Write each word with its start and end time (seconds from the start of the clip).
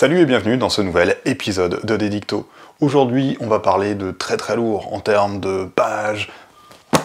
Salut 0.00 0.20
et 0.20 0.24
bienvenue 0.24 0.56
dans 0.56 0.70
ce 0.70 0.80
nouvel 0.80 1.18
épisode 1.26 1.84
de 1.84 1.94
Dédicto. 1.94 2.48
Aujourd'hui, 2.80 3.36
on 3.38 3.48
va 3.48 3.58
parler 3.58 3.94
de 3.94 4.12
très 4.12 4.38
très 4.38 4.56
lourd 4.56 4.94
en 4.94 5.00
termes 5.00 5.40
de 5.40 5.66
pages, 5.66 6.32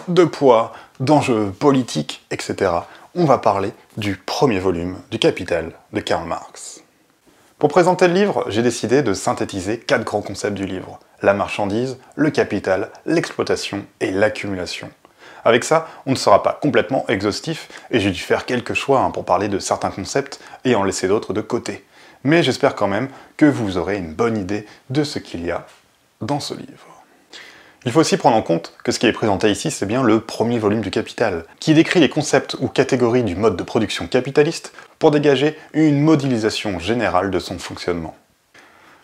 de 0.08 0.24
poids, 0.24 0.72
d'enjeux 1.02 1.52
politiques, 1.52 2.26
etc. 2.32 2.72
On 3.14 3.26
va 3.26 3.38
parler 3.38 3.74
du 3.98 4.16
premier 4.16 4.60
volume 4.60 4.96
du 5.12 5.20
Capital 5.20 5.74
de 5.92 6.00
Karl 6.00 6.26
Marx. 6.26 6.86
Pour 7.60 7.68
présenter 7.68 8.08
le 8.08 8.14
livre, 8.14 8.46
j'ai 8.48 8.62
décidé 8.62 9.02
de 9.02 9.14
synthétiser 9.14 9.78
quatre 9.78 10.06
grands 10.06 10.22
concepts 10.22 10.56
du 10.56 10.66
livre 10.66 10.98
la 11.22 11.34
marchandise, 11.34 11.98
le 12.16 12.30
capital, 12.30 12.92
l'exploitation 13.06 13.84
et 14.00 14.12
l'accumulation. 14.12 14.90
Avec 15.44 15.66
ça, 15.66 15.90
on 16.06 16.12
ne 16.12 16.16
sera 16.16 16.44
pas 16.44 16.58
complètement 16.62 17.04
exhaustif 17.10 17.68
et 17.92 18.00
j'ai 18.00 18.12
dû 18.12 18.22
faire 18.22 18.46
quelques 18.46 18.74
choix 18.74 19.02
hein, 19.02 19.12
pour 19.12 19.26
parler 19.26 19.50
de 19.50 19.60
certains 19.60 19.92
concepts 19.92 20.40
et 20.64 20.76
en 20.76 20.86
laisser 20.86 21.10
d'autres 21.10 21.34
de 21.34 21.42
côté. 21.42 21.84
Mais 22.26 22.42
j'espère 22.42 22.74
quand 22.74 22.88
même 22.88 23.08
que 23.38 23.46
vous 23.46 23.78
aurez 23.78 23.98
une 23.98 24.14
bonne 24.14 24.36
idée 24.36 24.66
de 24.90 25.04
ce 25.04 25.20
qu'il 25.20 25.46
y 25.46 25.52
a 25.52 25.68
dans 26.22 26.40
ce 26.40 26.56
livre. 26.56 27.04
Il 27.86 27.92
faut 27.92 28.00
aussi 28.00 28.18
prendre 28.18 28.36
en 28.36 28.42
compte 28.42 28.74
que 28.84 28.92
ce 28.92 28.98
qui 28.98 29.06
est 29.06 29.12
présenté 29.12 29.52
ici, 29.52 29.70
c'est 29.70 29.86
bien 29.86 30.02
le 30.02 30.20
premier 30.20 30.58
volume 30.58 30.82
du 30.82 30.90
Capital, 30.90 31.46
qui 31.60 31.76
décrit 31.76 32.00
les 32.00 32.10
concepts 32.10 32.56
ou 32.60 32.68
catégories 32.68 33.22
du 33.22 33.36
mode 33.36 33.56
de 33.56 33.62
production 33.62 34.08
capitaliste 34.08 34.74
pour 34.98 35.12
dégager 35.12 35.56
une 35.74 36.02
modélisation 36.02 36.80
générale 36.80 37.30
de 37.30 37.38
son 37.38 37.60
fonctionnement. 37.60 38.16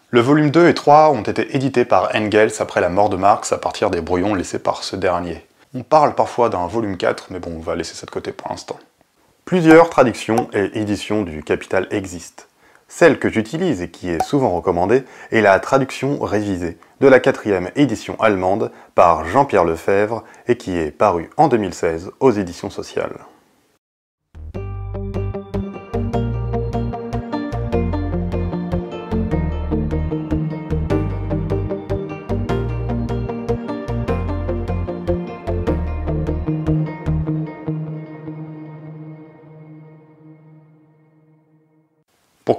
Le 0.09 0.19
volume 0.19 0.49
2 0.49 0.69
et 0.69 0.73
3 0.73 1.11
ont 1.11 1.21
été 1.21 1.55
édités 1.55 1.85
par 1.85 2.09
Engels 2.15 2.53
après 2.57 2.81
la 2.81 2.89
mort 2.89 3.09
de 3.09 3.17
Marx 3.17 3.51
à 3.51 3.59
partir 3.59 3.91
des 3.91 4.01
brouillons 4.01 4.33
laissés 4.33 4.57
par 4.57 4.83
ce 4.83 4.95
dernier. 4.95 5.45
On 5.75 5.83
parle 5.83 6.15
parfois 6.15 6.49
d'un 6.49 6.65
volume 6.65 6.97
4, 6.97 7.27
mais 7.29 7.39
bon, 7.39 7.53
on 7.55 7.59
va 7.59 7.75
laisser 7.75 7.93
ça 7.93 8.07
de 8.07 8.11
côté 8.11 8.31
pour 8.31 8.49
l'instant. 8.49 8.79
Plusieurs 9.45 9.91
traductions 9.91 10.49
et 10.53 10.71
éditions 10.79 11.21
du 11.21 11.43
Capital 11.43 11.87
existent. 11.91 12.45
Celle 12.93 13.19
que 13.19 13.29
j'utilise 13.29 13.81
et 13.81 13.89
qui 13.89 14.09
est 14.09 14.21
souvent 14.21 14.49
recommandée 14.49 15.03
est 15.31 15.39
la 15.39 15.57
traduction 15.61 16.19
révisée 16.19 16.77
de 16.99 17.07
la 17.07 17.21
quatrième 17.21 17.71
édition 17.77 18.19
allemande 18.19 18.69
par 18.95 19.25
Jean-Pierre 19.25 19.63
Lefebvre 19.63 20.25
et 20.49 20.57
qui 20.57 20.77
est 20.77 20.91
parue 20.91 21.29
en 21.37 21.47
2016 21.47 22.11
aux 22.19 22.31
éditions 22.31 22.69
sociales. 22.69 23.15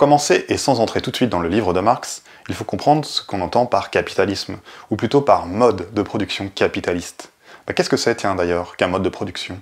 Commencer, 0.03 0.45
et 0.49 0.57
sans 0.57 0.81
entrer 0.81 1.01
tout 1.01 1.13
de 1.13 1.17
suite 1.17 1.31
dans 1.31 1.39
le 1.39 1.49
livre 1.49 1.73
de 1.73 1.79
Marx, 1.79 2.25
il 2.49 2.57
faut 2.57 2.65
comprendre 2.65 3.05
ce 3.05 3.23
qu'on 3.23 3.41
entend 3.41 3.67
par 3.67 3.89
capitalisme, 3.89 4.57
ou 4.91 4.97
plutôt 4.97 5.21
par 5.21 5.47
mode 5.47 5.95
de 5.95 6.03
production 6.03 6.49
capitaliste. 6.53 7.31
Bah, 7.69 7.73
qu'est-ce 7.73 7.89
que 7.89 7.97
c'est, 7.97 8.17
tiens 8.17 8.35
d'ailleurs, 8.35 8.77
qu'un 8.77 8.89
mode 8.89 9.05
de 9.05 9.09
production? 9.09 9.61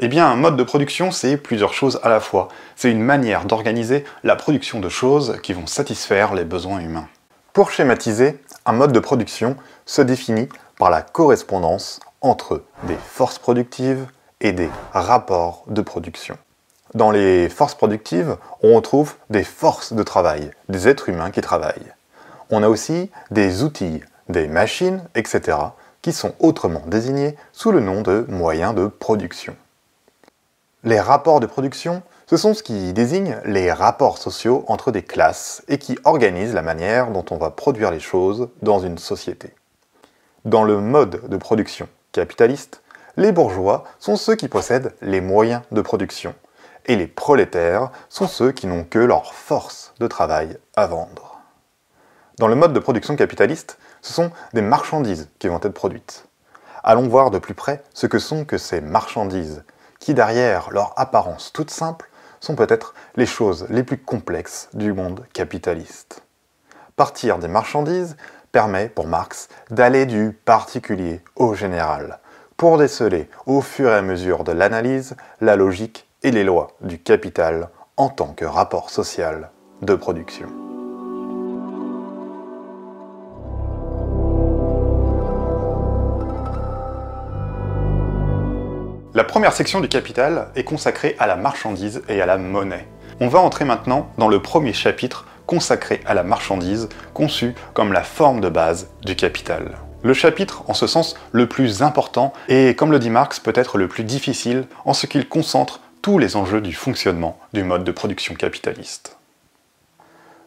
Eh 0.00 0.08
bien, 0.08 0.26
un 0.26 0.36
mode 0.36 0.56
de 0.56 0.62
production, 0.62 1.10
c'est 1.10 1.36
plusieurs 1.36 1.74
choses 1.74 2.00
à 2.02 2.08
la 2.08 2.20
fois. 2.20 2.48
C'est 2.74 2.90
une 2.90 3.02
manière 3.02 3.44
d'organiser 3.44 4.06
la 4.24 4.34
production 4.34 4.80
de 4.80 4.88
choses 4.88 5.38
qui 5.42 5.52
vont 5.52 5.66
satisfaire 5.66 6.32
les 6.32 6.46
besoins 6.46 6.80
humains. 6.80 7.08
Pour 7.52 7.70
schématiser, 7.70 8.42
un 8.64 8.72
mode 8.72 8.92
de 8.92 8.98
production 8.98 9.58
se 9.84 10.00
définit 10.00 10.48
par 10.78 10.88
la 10.88 11.02
correspondance 11.02 12.00
entre 12.22 12.64
des 12.84 12.96
forces 12.96 13.38
productives 13.38 14.06
et 14.40 14.52
des 14.52 14.70
rapports 14.94 15.64
de 15.66 15.82
production. 15.82 16.38
Dans 16.94 17.12
les 17.12 17.48
forces 17.48 17.76
productives, 17.76 18.36
on 18.62 18.74
retrouve 18.74 19.14
des 19.30 19.44
forces 19.44 19.92
de 19.92 20.02
travail, 20.02 20.50
des 20.68 20.88
êtres 20.88 21.08
humains 21.08 21.30
qui 21.30 21.40
travaillent. 21.40 21.92
On 22.50 22.64
a 22.64 22.68
aussi 22.68 23.10
des 23.30 23.62
outils, 23.62 24.02
des 24.28 24.48
machines, 24.48 25.02
etc., 25.14 25.56
qui 26.02 26.12
sont 26.12 26.34
autrement 26.40 26.82
désignés 26.86 27.36
sous 27.52 27.70
le 27.70 27.78
nom 27.78 28.02
de 28.02 28.26
moyens 28.28 28.74
de 28.74 28.88
production. 28.88 29.54
Les 30.82 30.98
rapports 30.98 31.38
de 31.38 31.46
production, 31.46 32.02
ce 32.26 32.36
sont 32.36 32.54
ce 32.54 32.62
qui 32.64 32.92
désigne 32.92 33.38
les 33.44 33.70
rapports 33.70 34.18
sociaux 34.18 34.64
entre 34.66 34.90
des 34.90 35.02
classes 35.02 35.62
et 35.68 35.78
qui 35.78 35.96
organisent 36.04 36.54
la 36.54 36.62
manière 36.62 37.10
dont 37.10 37.24
on 37.30 37.36
va 37.36 37.50
produire 37.50 37.92
les 37.92 38.00
choses 38.00 38.48
dans 38.62 38.80
une 38.80 38.98
société. 38.98 39.54
Dans 40.44 40.64
le 40.64 40.78
mode 40.78 41.28
de 41.28 41.36
production 41.36 41.86
capitaliste, 42.12 42.82
les 43.16 43.30
bourgeois 43.30 43.84
sont 43.98 44.16
ceux 44.16 44.34
qui 44.34 44.48
possèdent 44.48 44.94
les 45.02 45.20
moyens 45.20 45.62
de 45.70 45.82
production, 45.82 46.34
et 46.90 46.96
les 46.96 47.06
prolétaires 47.06 47.92
sont 48.08 48.26
ceux 48.26 48.50
qui 48.50 48.66
n'ont 48.66 48.82
que 48.82 48.98
leur 48.98 49.32
force 49.32 49.94
de 50.00 50.08
travail 50.08 50.58
à 50.74 50.88
vendre. 50.88 51.40
Dans 52.40 52.48
le 52.48 52.56
mode 52.56 52.72
de 52.72 52.80
production 52.80 53.14
capitaliste, 53.14 53.78
ce 54.02 54.12
sont 54.12 54.32
des 54.54 54.60
marchandises 54.60 55.28
qui 55.38 55.46
vont 55.46 55.60
être 55.62 55.68
produites. 55.68 56.26
Allons 56.82 57.06
voir 57.06 57.30
de 57.30 57.38
plus 57.38 57.54
près 57.54 57.84
ce 57.94 58.08
que 58.08 58.18
sont 58.18 58.44
que 58.44 58.58
ces 58.58 58.80
marchandises, 58.80 59.62
qui 60.00 60.14
derrière 60.14 60.72
leur 60.72 60.92
apparence 60.96 61.52
toute 61.52 61.70
simple, 61.70 62.10
sont 62.40 62.56
peut-être 62.56 62.92
les 63.14 63.26
choses 63.26 63.68
les 63.70 63.84
plus 63.84 63.98
complexes 63.98 64.68
du 64.74 64.92
monde 64.92 65.24
capitaliste. 65.32 66.24
Partir 66.96 67.38
des 67.38 67.46
marchandises 67.46 68.16
permet 68.50 68.88
pour 68.88 69.06
Marx 69.06 69.48
d'aller 69.70 70.06
du 70.06 70.32
particulier 70.32 71.20
au 71.36 71.54
général, 71.54 72.18
pour 72.56 72.78
déceler 72.78 73.30
au 73.46 73.60
fur 73.60 73.90
et 73.90 73.94
à 73.94 74.02
mesure 74.02 74.42
de 74.42 74.50
l'analyse 74.50 75.14
la 75.40 75.54
logique 75.54 76.09
et 76.22 76.30
les 76.30 76.44
lois 76.44 76.68
du 76.80 76.98
capital 76.98 77.70
en 77.96 78.08
tant 78.08 78.32
que 78.32 78.44
rapport 78.44 78.90
social 78.90 79.50
de 79.82 79.94
production. 79.94 80.48
La 89.12 89.24
première 89.24 89.52
section 89.52 89.80
du 89.80 89.88
Capital 89.88 90.48
est 90.54 90.62
consacrée 90.62 91.16
à 91.18 91.26
la 91.26 91.34
marchandise 91.34 92.02
et 92.08 92.22
à 92.22 92.26
la 92.26 92.38
monnaie. 92.38 92.86
On 93.18 93.26
va 93.26 93.40
entrer 93.40 93.64
maintenant 93.64 94.08
dans 94.18 94.28
le 94.28 94.40
premier 94.40 94.72
chapitre 94.72 95.26
consacré 95.46 96.00
à 96.06 96.14
la 96.14 96.22
marchandise, 96.22 96.88
conçu 97.12 97.56
comme 97.74 97.92
la 97.92 98.04
forme 98.04 98.40
de 98.40 98.48
base 98.48 98.88
du 99.04 99.16
capital. 99.16 99.78
Le 100.04 100.14
chapitre, 100.14 100.62
en 100.68 100.74
ce 100.74 100.86
sens, 100.86 101.16
le 101.32 101.48
plus 101.48 101.82
important 101.82 102.32
et, 102.48 102.76
comme 102.76 102.92
le 102.92 103.00
dit 103.00 103.10
Marx, 103.10 103.40
peut-être 103.40 103.78
le 103.78 103.88
plus 103.88 104.04
difficile 104.04 104.66
en 104.84 104.94
ce 104.94 105.06
qu'il 105.06 105.28
concentre 105.28 105.80
tous 106.02 106.18
les 106.18 106.36
enjeux 106.36 106.60
du 106.60 106.72
fonctionnement 106.72 107.38
du 107.52 107.62
mode 107.62 107.84
de 107.84 107.92
production 107.92 108.34
capitaliste. 108.34 109.18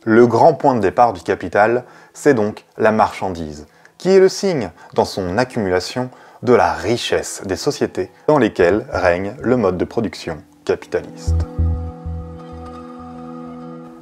Le 0.04 0.26
grand 0.26 0.54
point 0.54 0.76
de 0.76 0.80
départ 0.80 1.14
du 1.14 1.22
capital, 1.22 1.86
c'est 2.14 2.34
donc 2.34 2.66
la 2.78 2.92
marchandise, 2.92 3.68
qui 3.98 4.10
est 4.10 4.20
le 4.20 4.30
signe, 4.30 4.72
dans 4.96 5.06
son 5.06 5.38
accumulation, 5.38 6.10
de 6.42 6.54
la 6.54 6.74
richesse 6.74 7.42
des 7.46 7.56
sociétés 7.56 8.12
dans 8.28 8.38
lesquelles 8.38 8.86
règne 8.92 9.36
le 9.40 9.56
mode 9.56 9.78
de 9.78 9.86
production 9.86 10.44
capitaliste. 10.66 11.46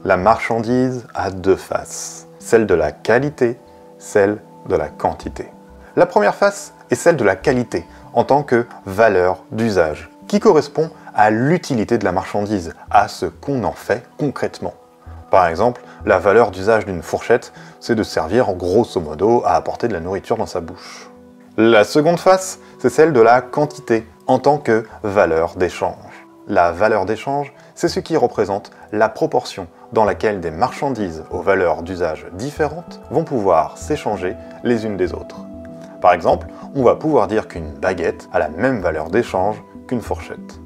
La 0.03 0.17
marchandise 0.17 1.05
a 1.13 1.29
deux 1.29 1.55
faces, 1.55 2.27
celle 2.39 2.65
de 2.65 2.73
la 2.73 2.91
qualité, 2.91 3.59
celle 3.99 4.41
de 4.67 4.75
la 4.75 4.87
quantité. 4.87 5.49
La 5.95 6.07
première 6.07 6.33
face 6.33 6.73
est 6.89 6.95
celle 6.95 7.17
de 7.17 7.23
la 7.23 7.35
qualité, 7.35 7.85
en 8.13 8.23
tant 8.23 8.41
que 8.41 8.65
valeur 8.85 9.43
d'usage, 9.51 10.09
qui 10.31 10.39
correspond 10.39 10.89
à 11.13 11.29
l'utilité 11.29 11.97
de 11.97 12.05
la 12.05 12.13
marchandise, 12.13 12.73
à 12.89 13.09
ce 13.09 13.25
qu'on 13.25 13.65
en 13.65 13.73
fait 13.73 14.05
concrètement. 14.17 14.73
Par 15.29 15.45
exemple, 15.47 15.81
la 16.05 16.19
valeur 16.19 16.51
d'usage 16.51 16.85
d'une 16.85 17.01
fourchette, 17.01 17.51
c'est 17.81 17.95
de 17.95 18.03
servir 18.03 18.53
grosso 18.53 19.01
modo 19.01 19.43
à 19.45 19.55
apporter 19.55 19.89
de 19.89 19.93
la 19.93 19.99
nourriture 19.99 20.37
dans 20.37 20.45
sa 20.45 20.61
bouche. 20.61 21.09
La 21.57 21.83
seconde 21.83 22.17
face, 22.17 22.59
c'est 22.79 22.89
celle 22.89 23.11
de 23.11 23.19
la 23.19 23.41
quantité, 23.41 24.07
en 24.25 24.39
tant 24.39 24.57
que 24.57 24.85
valeur 25.03 25.57
d'échange. 25.57 26.25
La 26.47 26.71
valeur 26.71 27.05
d'échange, 27.05 27.53
c'est 27.75 27.89
ce 27.89 27.99
qui 27.99 28.15
représente 28.15 28.71
la 28.93 29.09
proportion 29.09 29.67
dans 29.91 30.05
laquelle 30.05 30.39
des 30.39 30.51
marchandises 30.51 31.25
aux 31.31 31.41
valeurs 31.41 31.83
d'usage 31.83 32.25
différentes 32.31 33.01
vont 33.09 33.25
pouvoir 33.25 33.77
s'échanger 33.77 34.37
les 34.63 34.85
unes 34.85 34.95
des 34.95 35.13
autres. 35.13 35.41
Par 35.99 36.13
exemple, 36.13 36.47
on 36.73 36.83
va 36.83 36.95
pouvoir 36.95 37.27
dire 37.27 37.49
qu'une 37.49 37.73
baguette 37.73 38.29
a 38.31 38.39
la 38.39 38.47
même 38.47 38.79
valeur 38.79 39.09
d'échange 39.09 39.61
fourchette. 39.99 40.61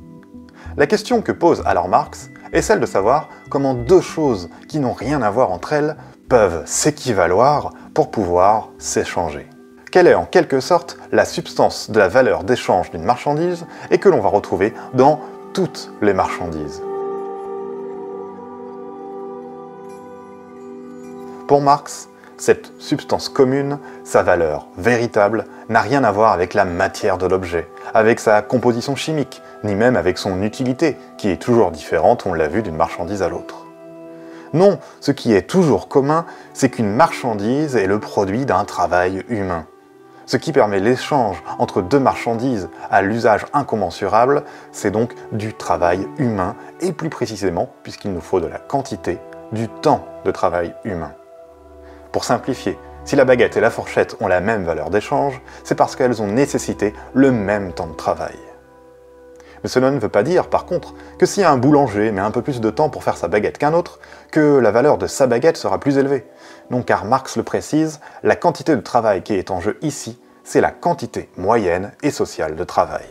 La 0.78 0.86
question 0.86 1.22
que 1.24 1.32
pose 1.32 1.64
alors 1.66 1.88
Marx 1.88 2.30
est 2.54 2.62
celle 2.62 2.80
de 2.80 2.86
savoir 2.86 3.30
comment 3.50 3.74
deux 3.74 4.02
choses 4.02 4.50
qui 4.68 4.80
n'ont 4.80 4.94
rien 4.94 5.22
à 5.22 5.32
voir 5.32 5.52
entre 5.52 5.74
elles 5.74 5.96
peuvent 6.30 6.64
s'équivaloir 6.66 7.72
pour 7.94 8.12
pouvoir 8.12 8.70
s'échanger. 8.78 9.48
Quelle 9.92 10.08
est 10.08 10.16
en 10.16 10.26
quelque 10.26 10.60
sorte 10.60 10.98
la 11.14 11.24
substance 11.24 11.90
de 11.90 11.98
la 11.98 12.10
valeur 12.10 12.44
d'échange 12.44 12.92
d'une 12.92 13.06
marchandise 13.06 13.66
et 13.90 13.98
que 13.98 14.10
l'on 14.10 14.20
va 14.20 14.28
retrouver 14.28 14.74
dans 14.94 15.22
toutes 15.54 15.92
les 16.02 16.14
marchandises? 16.14 16.82
Pour 21.48 21.62
Marx, 21.62 22.10
cette 22.38 22.72
substance 22.80 23.30
commune, 23.30 23.80
sa 24.04 24.24
valeur 24.24 24.68
véritable, 24.78 25.46
n'a 25.70 25.82
rien 25.82 26.04
à 26.04 26.12
voir 26.12 26.32
avec 26.32 26.54
la 26.54 26.66
matière 26.66 27.18
de 27.18 27.26
l'objet, 27.26 27.68
avec 27.94 28.20
sa 28.20 28.42
composition 28.42 28.96
chimique, 28.96 29.42
ni 29.64 29.76
même 29.76 29.96
avec 29.96 30.18
son 30.18 30.42
utilité, 30.42 30.98
qui 31.18 31.30
est 31.30 31.42
toujours 31.42 31.72
différente, 31.72 32.26
on 32.26 32.34
l'a 32.34 32.48
vu, 32.48 32.62
d'une 32.62 32.76
marchandise 32.76 33.22
à 33.22 33.30
l'autre. 33.30 33.66
Non, 34.54 34.80
ce 35.02 35.12
qui 35.12 35.34
est 35.34 35.50
toujours 35.50 35.88
commun, 35.88 36.26
c'est 36.54 36.70
qu'une 36.70 36.94
marchandise 36.94 37.76
est 37.76 37.88
le 37.88 38.00
produit 38.00 38.46
d'un 38.46 38.64
travail 38.64 39.24
humain. 39.28 39.66
Ce 40.28 40.38
qui 40.38 40.52
permet 40.52 40.80
l'échange 40.80 41.44
entre 41.60 41.82
deux 41.82 42.00
marchandises 42.00 42.70
à 42.90 43.02
l'usage 43.02 43.46
incommensurable, 43.54 44.44
c'est 44.72 44.92
donc 44.92 45.14
du 45.32 45.54
travail 45.54 46.08
humain, 46.18 46.56
et 46.82 46.94
plus 46.94 47.10
précisément, 47.10 47.70
puisqu'il 47.84 48.12
nous 48.12 48.22
faut 48.22 48.40
de 48.40 48.48
la 48.48 48.58
quantité, 48.58 49.20
du 49.52 49.68
temps 49.68 50.06
de 50.26 50.32
travail 50.32 50.74
humain. 50.84 51.12
Pour 52.16 52.24
simplifier, 52.24 52.80
si 53.04 53.18
la 53.18 53.26
baguette 53.26 53.58
et 53.58 53.60
la 53.60 53.70
fourchette 53.70 54.16
ont 54.22 54.30
la 54.30 54.40
même 54.40 54.64
valeur 54.64 54.90
d'échange, 54.90 55.42
c'est 55.66 55.76
parce 55.76 55.98
qu'elles 55.98 56.22
ont 56.22 56.28
nécessité 56.28 56.94
le 57.14 57.30
même 57.30 57.74
temps 57.74 57.88
de 57.88 57.94
travail. 57.94 58.38
Mais 59.62 59.68
cela 59.68 59.92
ne 59.92 60.00
veut 60.00 60.08
pas 60.08 60.24
dire, 60.24 60.48
par 60.48 60.66
contre, 60.66 60.94
que 61.20 61.26
si 61.26 61.44
un 61.44 61.58
boulanger 61.58 62.14
met 62.14 62.22
un 62.22 62.32
peu 62.32 62.42
plus 62.42 62.62
de 62.62 62.70
temps 62.70 62.88
pour 62.88 63.04
faire 63.04 63.18
sa 63.18 63.28
baguette 63.28 63.58
qu'un 63.58 63.74
autre, 63.74 64.00
que 64.32 64.60
la 64.60 64.72
valeur 64.72 64.98
de 64.98 65.08
sa 65.08 65.28
baguette 65.28 65.58
sera 65.58 65.78
plus 65.78 65.98
élevée. 65.98 66.26
Non, 66.70 66.84
car 66.84 67.04
Marx 67.04 67.36
le 67.36 67.44
précise, 67.44 68.00
la 68.24 68.38
quantité 68.38 68.78
de 68.78 68.82
travail 68.82 69.22
qui 69.22 69.34
est 69.34 69.52
en 69.52 69.60
jeu 69.60 69.78
ici, 69.82 70.18
c'est 70.46 70.62
la 70.62 70.72
quantité 70.72 71.30
moyenne 71.36 71.92
et 72.02 72.12
sociale 72.12 72.56
de 72.56 72.64
travail. 72.64 73.08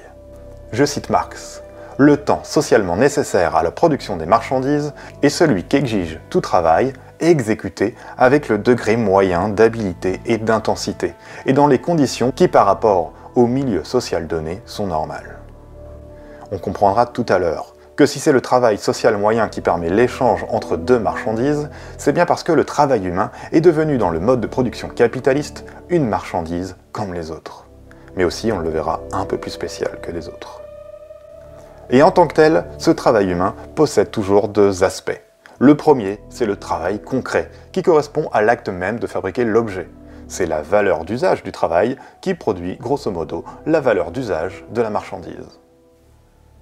Je 0.72 0.86
cite 0.86 1.10
Marx. 1.10 1.62
Le 1.98 2.16
temps 2.16 2.42
socialement 2.42 2.96
nécessaire 2.96 3.54
à 3.54 3.62
la 3.62 3.70
production 3.70 4.16
des 4.16 4.24
marchandises 4.24 4.94
est 5.22 5.28
celui 5.28 5.62
qu'exige 5.62 6.20
tout 6.30 6.40
travail 6.40 6.94
exécuté 7.20 7.94
avec 8.18 8.48
le 8.48 8.58
degré 8.58 8.96
moyen 8.96 9.48
d'habilité 9.48 10.20
et 10.26 10.38
d'intensité, 10.38 11.14
et 11.46 11.52
dans 11.52 11.66
les 11.66 11.78
conditions 11.78 12.32
qui 12.32 12.48
par 12.48 12.66
rapport 12.66 13.12
au 13.34 13.46
milieu 13.46 13.84
social 13.84 14.26
donné 14.26 14.62
sont 14.66 14.86
normales. 14.86 15.38
On 16.52 16.58
comprendra 16.58 17.06
tout 17.06 17.26
à 17.28 17.38
l'heure 17.38 17.74
que 17.96 18.06
si 18.06 18.18
c'est 18.18 18.32
le 18.32 18.40
travail 18.40 18.78
social 18.78 19.16
moyen 19.16 19.48
qui 19.48 19.60
permet 19.60 19.88
l'échange 19.88 20.44
entre 20.48 20.76
deux 20.76 20.98
marchandises, 20.98 21.70
c'est 21.96 22.12
bien 22.12 22.26
parce 22.26 22.42
que 22.42 22.52
le 22.52 22.64
travail 22.64 23.06
humain 23.06 23.30
est 23.52 23.60
devenu 23.60 23.98
dans 23.98 24.10
le 24.10 24.20
mode 24.20 24.40
de 24.40 24.46
production 24.46 24.88
capitaliste 24.88 25.64
une 25.88 26.08
marchandise 26.08 26.76
comme 26.92 27.14
les 27.14 27.30
autres. 27.30 27.66
Mais 28.16 28.24
aussi, 28.24 28.52
on 28.52 28.58
le 28.58 28.70
verra, 28.70 29.00
un 29.12 29.24
peu 29.24 29.38
plus 29.38 29.50
spécial 29.50 29.98
que 30.02 30.10
les 30.10 30.28
autres. 30.28 30.60
Et 31.90 32.02
en 32.02 32.10
tant 32.10 32.26
que 32.26 32.34
tel, 32.34 32.64
ce 32.78 32.90
travail 32.90 33.30
humain 33.30 33.54
possède 33.74 34.10
toujours 34.10 34.48
deux 34.48 34.84
aspects. 34.84 35.23
Le 35.60 35.76
premier, 35.76 36.18
c'est 36.30 36.46
le 36.46 36.56
travail 36.56 37.00
concret, 37.00 37.50
qui 37.72 37.82
correspond 37.82 38.28
à 38.32 38.42
l'acte 38.42 38.68
même 38.68 38.98
de 38.98 39.06
fabriquer 39.06 39.44
l'objet. 39.44 39.88
C'est 40.26 40.46
la 40.46 40.62
valeur 40.62 41.04
d'usage 41.04 41.42
du 41.42 41.52
travail 41.52 41.96
qui 42.20 42.34
produit, 42.34 42.76
grosso 42.76 43.10
modo, 43.10 43.44
la 43.66 43.80
valeur 43.80 44.10
d'usage 44.10 44.64
de 44.70 44.82
la 44.82 44.90
marchandise. 44.90 45.60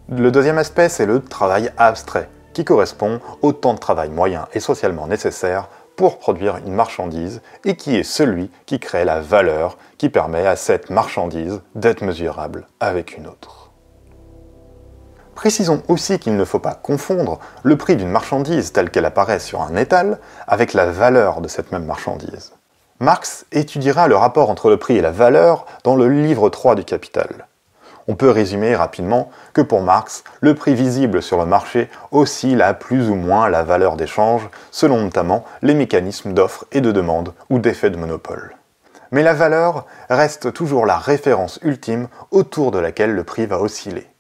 Le 0.08 0.30
deuxième 0.30 0.58
aspect, 0.58 0.88
c'est 0.88 1.06
le 1.06 1.20
travail 1.22 1.70
abstrait, 1.78 2.28
qui 2.52 2.64
correspond 2.64 3.20
au 3.40 3.52
temps 3.52 3.74
de 3.74 3.78
travail 3.78 4.10
moyen 4.10 4.46
et 4.52 4.60
socialement 4.60 5.06
nécessaire 5.06 5.68
pour 5.96 6.18
produire 6.18 6.58
une 6.66 6.74
marchandise 6.74 7.40
et 7.64 7.76
qui 7.76 7.96
est 7.96 8.02
celui 8.02 8.50
qui 8.66 8.78
crée 8.78 9.04
la 9.04 9.20
valeur 9.20 9.78
qui 9.98 10.08
permet 10.08 10.46
à 10.46 10.56
cette 10.56 10.90
marchandise 10.90 11.60
d'être 11.74 12.02
mesurable 12.02 12.66
avec 12.80 13.16
une 13.16 13.26
autre. 13.26 13.61
Précisons 15.34 15.82
aussi 15.88 16.19
qu'il 16.19 16.37
ne 16.37 16.44
faut 16.44 16.58
pas 16.58 16.75
confondre 16.75 17.38
le 17.62 17.76
prix 17.76 17.96
d'une 17.96 18.11
marchandise 18.11 18.73
telle 18.73 18.90
qu'elle 18.90 19.06
apparaît 19.06 19.38
sur 19.38 19.62
un 19.62 19.76
étal 19.76 20.19
avec 20.46 20.73
la 20.73 20.87
valeur 20.87 21.40
de 21.40 21.49
cette 21.49 21.73
même 21.73 21.87
marchandise. 21.87 22.52
Marx 23.00 23.46
étudiera 23.50 24.06
le 24.06 24.14
rapport 24.14 24.50
entre 24.50 24.70
le 24.70 24.76
prix 24.76 24.96
et 24.96 25.02
la 25.02 25.11
valeur 25.11 25.67
dans 25.82 25.96
le 25.96 26.08
livre 26.08 26.50
3 26.50 26.76
du 26.76 26.84
Capital. 26.84 27.46
On 28.08 28.14
peut 28.14 28.31
résumer 28.31 28.76
rapidement 28.76 29.31
que 29.55 29.61
pour 29.61 29.81
Marx, 29.81 30.23
le 30.40 30.55
prix 30.55 30.75
visible 30.75 31.23
sur 31.23 31.38
le 31.38 31.46
marché 31.46 31.88
oscille 32.11 32.62
à 32.62 32.75
plus 32.75 33.08
ou 33.08 33.14
moins 33.14 33.49
la 33.49 33.62
valeur 33.62 33.96
d'échange, 33.96 34.49
selon 34.70 35.00
notamment 35.00 35.44
les 35.62 35.75
mécanismes 35.75 36.32
d'offre 36.32 36.64
et 36.73 36.81
de 36.81 36.93
demande 36.93 37.32
ou 37.49 37.58
d'effet 37.58 37.90
de 37.90 37.96
monopole. 37.96 38.55
Mais 39.12 39.23
la 39.23 39.34
valeur 39.34 39.87
reste 40.08 40.52
toujours 40.52 40.87
la 40.87 40.99
référence 40.99 41.58
ultime 41.62 42.08
autour 42.31 42.70
de 42.70 42.79
laquelle 42.79 43.14
le 43.14 43.25
prix 43.25 43.46
va 43.46 43.61
osciller. 43.61 44.11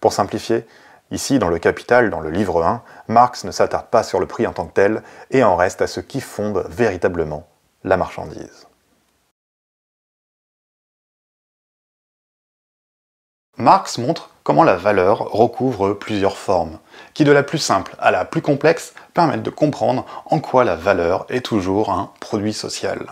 Pour 0.00 0.12
simplifier, 0.12 0.66
ici 1.10 1.38
dans 1.38 1.48
le 1.48 1.58
Capital, 1.58 2.10
dans 2.10 2.20
le 2.20 2.30
livre 2.30 2.62
1, 2.62 2.82
Marx 3.08 3.44
ne 3.44 3.50
s'attarde 3.50 3.86
pas 3.86 4.02
sur 4.02 4.20
le 4.20 4.26
prix 4.26 4.46
en 4.46 4.52
tant 4.52 4.66
que 4.66 4.74
tel 4.74 5.02
et 5.30 5.42
en 5.42 5.56
reste 5.56 5.82
à 5.82 5.86
ce 5.86 6.00
qui 6.00 6.20
fonde 6.20 6.64
véritablement 6.68 7.46
la 7.84 7.96
marchandise. 7.96 8.66
Marx 13.56 13.98
montre 13.98 14.30
comment 14.44 14.62
la 14.62 14.76
valeur 14.76 15.18
recouvre 15.32 15.92
plusieurs 15.92 16.36
formes, 16.36 16.78
qui 17.12 17.24
de 17.24 17.32
la 17.32 17.42
plus 17.42 17.58
simple 17.58 17.96
à 17.98 18.12
la 18.12 18.24
plus 18.24 18.40
complexe 18.40 18.94
permettent 19.14 19.42
de 19.42 19.50
comprendre 19.50 20.06
en 20.26 20.38
quoi 20.38 20.62
la 20.62 20.76
valeur 20.76 21.26
est 21.28 21.44
toujours 21.44 21.90
un 21.90 22.12
produit 22.20 22.52
social. 22.52 23.10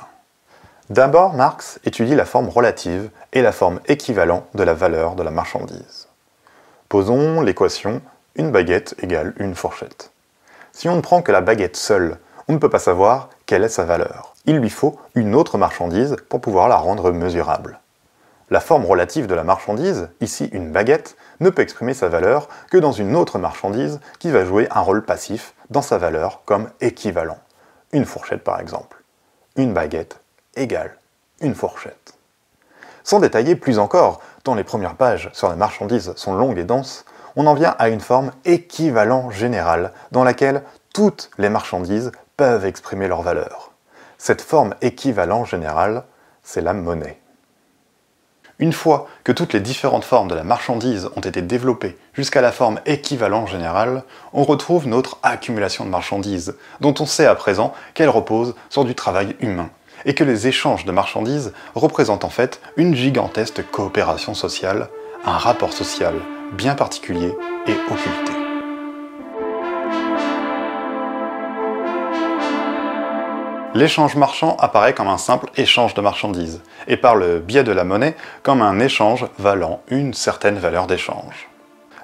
D'abord, 0.89 1.35
Marx 1.35 1.81
étudie 1.85 2.15
la 2.15 2.25
forme 2.25 2.49
relative 2.49 3.11
et 3.33 3.43
la 3.43 3.51
forme 3.51 3.81
équivalente 3.87 4.47
de 4.55 4.63
la 4.63 4.73
valeur 4.73 5.17
de 5.17 5.25
la 5.25 5.33
marchandise. 5.33 6.06
Posons 6.89 7.41
l'équation 7.41 8.01
une 8.37 8.53
baguette 8.53 8.95
égale 9.03 9.35
une 9.39 9.55
fourchette. 9.55 10.13
Si 10.73 10.89
on 10.89 10.97
ne 10.97 11.01
prend 11.01 11.23
que 11.23 11.33
la 11.33 11.41
baguette 11.41 11.77
seule, 11.77 12.19
on 12.49 12.53
ne 12.53 12.59
peut 12.59 12.69
pas 12.69 12.79
savoir 12.79 13.31
quelle 13.47 13.65
est 13.65 13.69
sa 13.69 13.85
valeur. 13.85 14.35
Il 14.45 14.59
lui 14.59 14.71
faut 14.71 14.99
une 15.15 15.35
autre 15.35 15.59
marchandise 15.59 16.17
pour 16.29 16.41
pouvoir 16.41 16.69
la 16.69 16.77
rendre 16.77 17.13
mesurable. 17.13 17.81
La 18.51 18.61
forme 18.61 18.85
relative 18.85 19.27
de 19.27 19.35
la 19.35 19.43
marchandise, 19.43 20.09
ici 20.21 20.49
une 20.53 20.71
baguette, 20.71 21.17
ne 21.41 21.51
peut 21.51 21.63
exprimer 21.63 21.95
sa 21.95 22.09
valeur 22.09 22.49
que 22.71 22.79
dans 22.79 22.93
une 22.93 23.17
autre 23.17 23.39
marchandise 23.39 24.01
qui 24.19 24.31
va 24.31 24.45
jouer 24.45 24.69
un 24.71 24.81
rôle 24.81 25.05
passif 25.05 25.55
dans 25.71 25.83
sa 25.83 25.99
valeur 25.99 26.43
comme 26.45 26.69
équivalent. 26.81 27.39
Une 27.93 28.05
fourchette 28.05 28.45
par 28.45 28.61
exemple. 28.61 29.03
Une 29.57 29.73
baguette 29.73 30.21
égale 30.55 30.97
une 31.41 31.55
fourchette. 31.55 32.15
Sans 33.05 33.21
détailler 33.21 33.57
plus 33.57 33.79
encore, 33.79 34.21
les 34.55 34.65
premières 34.65 34.97
pages 34.97 35.31
sur 35.33 35.49
la 35.49 35.57
marchandise 35.57 36.13
sont 36.17 36.35
longues 36.35 36.59
et 36.59 36.65
denses, 36.65 37.05
on 37.37 37.47
en 37.47 37.55
vient 37.55 37.75
à 37.79 37.89
une 37.89 38.01
forme 38.01 38.33
équivalent 38.45 39.31
générale 39.31 39.93
dans 40.13 40.25
laquelle 40.25 40.63
toutes 40.95 41.31
les 41.39 41.51
marchandises 41.51 42.13
peuvent 42.37 42.65
exprimer 42.65 43.09
leur 43.09 43.23
valeur. 43.23 43.73
Cette 44.19 44.43
forme 44.43 44.75
équivalent 44.81 45.45
générale, 45.45 46.05
c'est 46.43 46.63
la 46.63 46.73
monnaie. 46.73 47.19
Une 48.59 48.73
fois 48.73 49.07
que 49.23 49.33
toutes 49.33 49.53
les 49.53 49.61
différentes 49.61 50.05
formes 50.05 50.29
de 50.29 50.35
la 50.35 50.43
marchandise 50.43 51.11
ont 51.15 51.21
été 51.21 51.43
développées 51.43 51.99
jusqu'à 52.15 52.41
la 52.41 52.53
forme 52.53 52.81
équivalent 52.87 53.45
générale, 53.45 54.03
on 54.33 54.45
retrouve 54.45 54.87
notre 54.87 55.19
accumulation 55.23 55.85
de 55.85 55.91
marchandises, 55.91 56.57
dont 56.81 56.95
on 56.99 57.05
sait 57.05 57.27
à 57.27 57.35
présent 57.35 57.75
qu'elle 57.93 58.09
repose 58.09 58.55
sur 58.71 58.87
du 58.87 58.95
travail 58.95 59.37
humain, 59.41 59.69
et 60.07 60.15
que 60.15 60.25
les 60.25 60.47
échanges 60.49 60.87
de 60.87 60.93
marchandises 60.93 61.53
représentent 61.75 62.25
en 62.25 62.31
fait 62.31 62.61
une 62.77 62.95
gigantesque 62.95 63.63
coopération 63.71 64.33
sociale, 64.33 64.89
un 65.27 65.37
rapport 65.37 65.73
social 65.73 66.15
bien 66.53 66.75
particulier 66.75 67.35
et 67.67 67.75
occulté. 67.91 68.33
L'échange 73.75 74.17
marchand 74.17 74.57
apparaît 74.59 74.95
comme 74.95 75.09
un 75.09 75.19
simple 75.19 75.51
échange 75.59 75.93
de 75.93 76.01
marchandises, 76.01 76.63
et 76.89 76.97
par 76.97 77.15
le 77.15 77.41
biais 77.41 77.63
de 77.63 77.73
la 77.73 77.85
monnaie 77.85 78.17
comme 78.43 78.63
un 78.63 78.81
échange 78.81 79.27
valant 79.39 79.83
une 79.89 80.15
certaine 80.15 80.57
valeur 80.57 80.87
d'échange. 80.87 81.51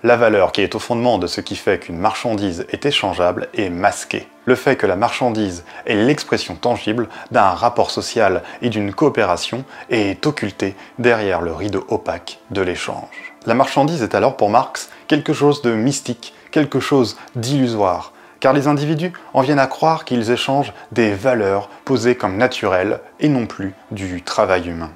La 0.03 0.17
valeur 0.17 0.53
qui 0.53 0.61
est 0.61 0.75
au 0.75 0.79
fondement 0.79 1.17
de 1.17 1.27
ce 1.27 1.41
qui 1.41 1.57
fait 1.57 1.79
qu'une 1.79 1.97
marchandise 1.97 2.67
est 2.69 2.85
échangeable 2.85 3.49
est 3.55 3.71
masquée. 3.71 4.27
Le 4.45 4.55
fait 4.57 4.77
que 4.77 4.87
la 4.87 4.97
marchandise 4.97 5.65
est 5.87 5.95
l'expression 5.95 6.57
tangible 6.57 7.09
d'un 7.31 7.51
rapport 7.51 7.91
social 7.91 8.43
et 8.61 8.71
d'une 8.71 8.93
coopération 8.93 9.65
est 9.89 10.27
occulté 10.27 10.75
derrière 10.99 11.43
le 11.43 11.53
rideau 11.53 11.85
opaque 11.89 12.41
de 12.51 12.61
l'échange. 12.61 13.35
La 13.47 13.55
marchandise 13.55 14.03
est 14.03 14.17
alors 14.17 14.37
pour 14.37 14.51
Marx 14.51 14.91
quelque 15.07 15.33
chose 15.33 15.63
de 15.63 15.73
mystique, 15.73 16.35
quelque 16.51 16.81
chose 16.81 17.17
d'illusoire, 17.37 18.13
car 18.41 18.53
les 18.53 18.67
individus 18.67 19.13
en 19.33 19.43
viennent 19.43 19.61
à 19.61 19.69
croire 19.69 20.05
qu'ils 20.05 20.33
échangent 20.33 20.73
des 20.91 21.15
valeurs 21.15 21.69
posées 21.85 22.17
comme 22.17 22.37
naturelles 22.37 23.01
et 23.21 23.29
non 23.29 23.47
plus 23.47 23.75
du 23.93 24.23
travail 24.23 24.69
humain. 24.69 24.91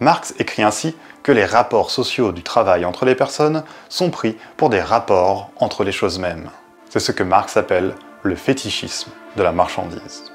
Marx 0.00 0.34
écrit 0.38 0.64
ainsi 0.64 0.96
que 1.22 1.30
les 1.30 1.44
rapports 1.44 1.90
sociaux 1.90 2.32
du 2.32 2.42
travail 2.42 2.84
entre 2.84 3.04
les 3.04 3.14
personnes 3.14 3.62
sont 3.88 4.10
pris 4.10 4.36
pour 4.56 4.70
des 4.70 4.80
rapports 4.80 5.50
entre 5.56 5.84
les 5.84 5.92
choses 5.92 6.18
mêmes. 6.18 6.50
C'est 6.88 7.00
ce 7.00 7.12
que 7.12 7.22
Marx 7.22 7.56
appelle 7.56 7.94
le 8.22 8.34
fétichisme 8.34 9.10
de 9.36 9.42
la 9.42 9.52
marchandise 9.52 10.30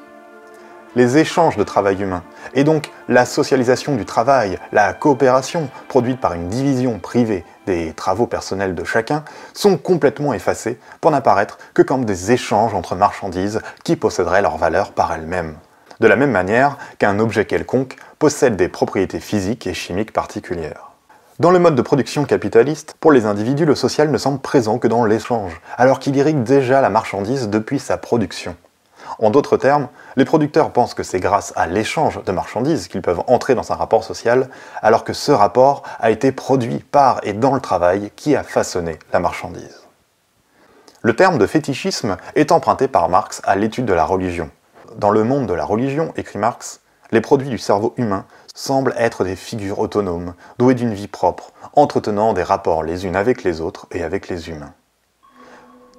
les 0.95 1.17
échanges 1.17 1.57
de 1.57 1.63
travail 1.63 2.01
humain, 2.01 2.23
et 2.53 2.63
donc 2.63 2.89
la 3.09 3.25
socialisation 3.25 3.95
du 3.95 4.05
travail, 4.05 4.57
la 4.71 4.93
coopération 4.93 5.69
produite 5.87 6.19
par 6.19 6.33
une 6.33 6.47
division 6.47 6.99
privée 6.99 7.43
des 7.65 7.93
travaux 7.93 8.27
personnels 8.27 8.75
de 8.75 8.83
chacun, 8.83 9.23
sont 9.53 9.77
complètement 9.77 10.33
effacés 10.33 10.79
pour 11.01 11.11
n'apparaître 11.11 11.57
que 11.73 11.81
comme 11.81 12.05
des 12.05 12.31
échanges 12.31 12.73
entre 12.73 12.95
marchandises 12.95 13.61
qui 13.83 13.95
posséderaient 13.95 14.41
leur 14.41 14.57
valeur 14.57 14.91
par 14.93 15.13
elles-mêmes. 15.13 15.55
De 15.99 16.07
la 16.07 16.15
même 16.15 16.31
manière 16.31 16.77
qu'un 16.97 17.19
objet 17.19 17.45
quelconque 17.45 17.95
possède 18.19 18.55
des 18.55 18.67
propriétés 18.67 19.19
physiques 19.19 19.67
et 19.67 19.73
chimiques 19.73 20.13
particulières. 20.13 20.84
Dans 21.37 21.51
le 21.51 21.59
mode 21.59 21.75
de 21.75 21.81
production 21.81 22.23
capitaliste, 22.23 22.95
pour 23.01 23.11
les 23.11 23.25
individus, 23.25 23.65
le 23.65 23.75
social 23.75 24.09
ne 24.09 24.17
semble 24.17 24.39
présent 24.39 24.79
que 24.79 24.87
dans 24.87 25.03
l'échange, 25.03 25.59
alors 25.75 25.99
qu'il 25.99 26.15
irrigue 26.15 26.43
déjà 26.43 26.79
la 26.79 26.89
marchandise 26.89 27.49
depuis 27.49 27.77
sa 27.77 27.97
production. 27.97 28.55
En 29.19 29.31
d'autres 29.31 29.57
termes, 29.57 29.89
les 30.15 30.23
producteurs 30.23 30.71
pensent 30.71 30.93
que 30.93 31.03
c'est 31.03 31.19
grâce 31.19 31.51
à 31.57 31.67
l'échange 31.67 32.23
de 32.23 32.31
marchandises 32.31 32.87
qu'ils 32.87 33.01
peuvent 33.01 33.21
entrer 33.27 33.53
dans 33.53 33.73
un 33.73 33.75
rapport 33.75 34.05
social, 34.05 34.49
alors 34.81 35.03
que 35.03 35.11
ce 35.11 35.33
rapport 35.33 35.83
a 35.99 36.09
été 36.09 36.31
produit 36.31 36.79
par 36.79 37.19
et 37.23 37.33
dans 37.33 37.53
le 37.53 37.59
travail 37.59 38.11
qui 38.15 38.33
a 38.37 38.43
façonné 38.43 38.97
la 39.11 39.19
marchandise. 39.19 39.83
Le 41.01 41.17
terme 41.17 41.37
de 41.37 41.47
fétichisme 41.47 42.15
est 42.35 42.53
emprunté 42.53 42.87
par 42.87 43.09
Marx 43.09 43.41
à 43.43 43.57
l'étude 43.57 43.85
de 43.85 43.93
la 43.93 44.05
religion. 44.05 44.49
Dans 44.95 45.11
le 45.11 45.25
monde 45.25 45.47
de 45.47 45.53
la 45.53 45.65
religion, 45.65 46.13
écrit 46.15 46.39
Marx, 46.39 46.79
les 47.11 47.19
produits 47.19 47.49
du 47.49 47.57
cerveau 47.57 47.93
humain 47.97 48.25
semblent 48.55 48.95
être 48.97 49.23
des 49.23 49.35
figures 49.35 49.79
autonomes, 49.79 50.33
douées 50.57 50.73
d'une 50.73 50.93
vie 50.93 51.09
propre, 51.09 51.51
entretenant 51.73 52.33
des 52.33 52.41
rapports 52.41 52.83
les 52.83 53.05
unes 53.05 53.17
avec 53.17 53.43
les 53.43 53.61
autres 53.61 53.85
et 53.91 54.01
avec 54.01 54.29
les 54.29 54.49
humains. 54.49 54.73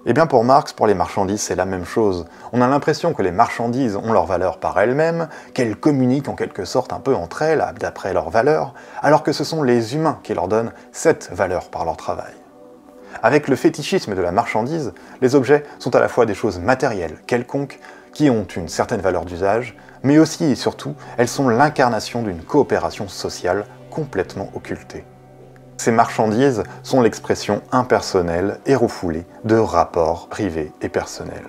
Eh 0.06 0.12
bien 0.12 0.26
pour 0.26 0.44
Marx, 0.44 0.72
pour 0.72 0.86
les 0.86 0.94
marchandises, 0.94 1.42
c'est 1.42 1.56
la 1.56 1.64
même 1.64 1.84
chose. 1.84 2.26
On 2.52 2.62
a 2.62 2.68
l'impression 2.68 3.12
que 3.12 3.22
les 3.22 3.32
marchandises 3.32 3.96
ont 3.96 4.12
leur 4.12 4.24
valeur 4.24 4.58
par 4.58 4.80
elles-mêmes, 4.80 5.28
qu'elles 5.52 5.76
communiquent 5.76 6.28
en 6.28 6.36
quelque 6.36 6.64
sorte 6.64 6.92
un 6.92 7.00
peu 7.00 7.14
entre 7.14 7.42
elles, 7.42 7.64
d'après 7.78 8.14
leur 8.14 8.30
valeur, 8.30 8.72
alors 9.02 9.22
que 9.22 9.32
ce 9.32 9.44
sont 9.44 9.62
les 9.62 9.94
humains 9.94 10.18
qui 10.22 10.32
leur 10.32 10.48
donnent 10.48 10.72
cette 10.92 11.30
valeur 11.32 11.68
par 11.68 11.84
leur 11.84 11.96
travail. 11.96 12.34
Avec 13.22 13.48
le 13.48 13.56
fétichisme 13.56 14.14
de 14.14 14.22
la 14.22 14.30
marchandise, 14.30 14.92
les 15.20 15.34
objets 15.34 15.64
sont 15.78 15.94
à 15.94 16.00
la 16.00 16.08
fois 16.08 16.24
des 16.24 16.34
choses 16.34 16.60
matérielles, 16.60 17.18
quelconques, 17.26 17.80
qui 18.12 18.30
ont 18.30 18.44
une 18.44 18.68
certaine 18.68 19.00
valeur 19.00 19.26
d'usage, 19.26 19.76
mais 20.06 20.18
aussi 20.18 20.44
et 20.44 20.54
surtout, 20.54 20.94
elles 21.18 21.26
sont 21.26 21.48
l'incarnation 21.48 22.22
d'une 22.22 22.40
coopération 22.40 23.08
sociale 23.08 23.64
complètement 23.90 24.50
occultée. 24.54 25.04
Ces 25.78 25.90
marchandises 25.90 26.62
sont 26.84 27.02
l'expression 27.02 27.60
impersonnelle 27.72 28.60
et 28.66 28.76
refoulée 28.76 29.26
de 29.42 29.56
rapports 29.56 30.28
privés 30.28 30.72
et 30.80 30.88
personnels. 30.88 31.48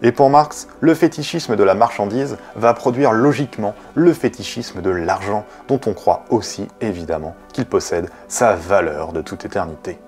Et 0.00 0.10
pour 0.10 0.30
Marx, 0.30 0.68
le 0.80 0.94
fétichisme 0.94 1.54
de 1.54 1.64
la 1.64 1.74
marchandise 1.74 2.38
va 2.56 2.72
produire 2.72 3.12
logiquement 3.12 3.74
le 3.94 4.14
fétichisme 4.14 4.80
de 4.80 4.90
l'argent, 4.90 5.44
dont 5.68 5.80
on 5.84 5.92
croit 5.92 6.24
aussi 6.30 6.68
évidemment 6.80 7.34
qu'il 7.52 7.66
possède 7.66 8.08
sa 8.28 8.54
valeur 8.54 9.12
de 9.12 9.20
toute 9.20 9.44
éternité. 9.44 9.98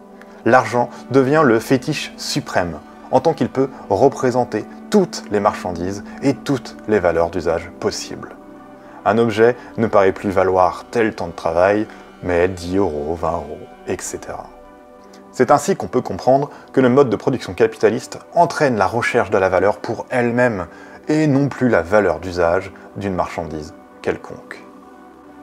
L'argent 0.47 0.89
devient 1.11 1.43
le 1.45 1.61
fétiche 1.61 2.15
suprême, 2.17 2.79
en 3.11 3.21
tant 3.21 3.35
qu'il 3.35 3.49
peut 3.49 3.69
représenter 3.89 4.65
toutes 4.91 5.25
les 5.31 5.41
marchandises 5.41 6.05
et 6.23 6.35
toutes 6.35 6.77
les 6.89 6.99
valeurs 6.99 7.31
d'usage 7.31 7.71
possibles. 7.81 8.37
Un 9.05 9.19
objet 9.19 9.57
ne 9.79 9.87
paraît 9.87 10.13
plus 10.13 10.31
valoir 10.31 10.85
tel 10.91 11.15
temps 11.15 11.29
de 11.29 11.33
travail 11.33 11.87
mais 12.23 12.49
10 12.49 12.77
euros, 12.77 13.15
20 13.15 13.33
euros, 13.33 13.59
etc. 13.87 14.19
C'est 15.33 15.51
ainsi 15.51 15.77
qu'on 15.77 15.87
peut 15.87 16.03
comprendre 16.03 16.51
que 16.73 16.81
le 16.81 16.89
mode 16.89 17.09
de 17.09 17.17
production 17.17 17.55
capitaliste 17.55 18.19
entraîne 18.35 18.77
la 18.77 18.87
recherche 18.87 19.31
de 19.31 19.39
la 19.39 19.49
valeur 19.49 19.79
pour 19.79 20.07
elle-même 20.11 20.67
et 21.09 21.27
non 21.27 21.49
plus 21.49 21.69
la 21.69 21.83
valeur 21.83 22.21
d'usage 22.21 22.73
d'une 22.97 23.15
marchandise 23.15 23.75
quelconque. 24.03 24.63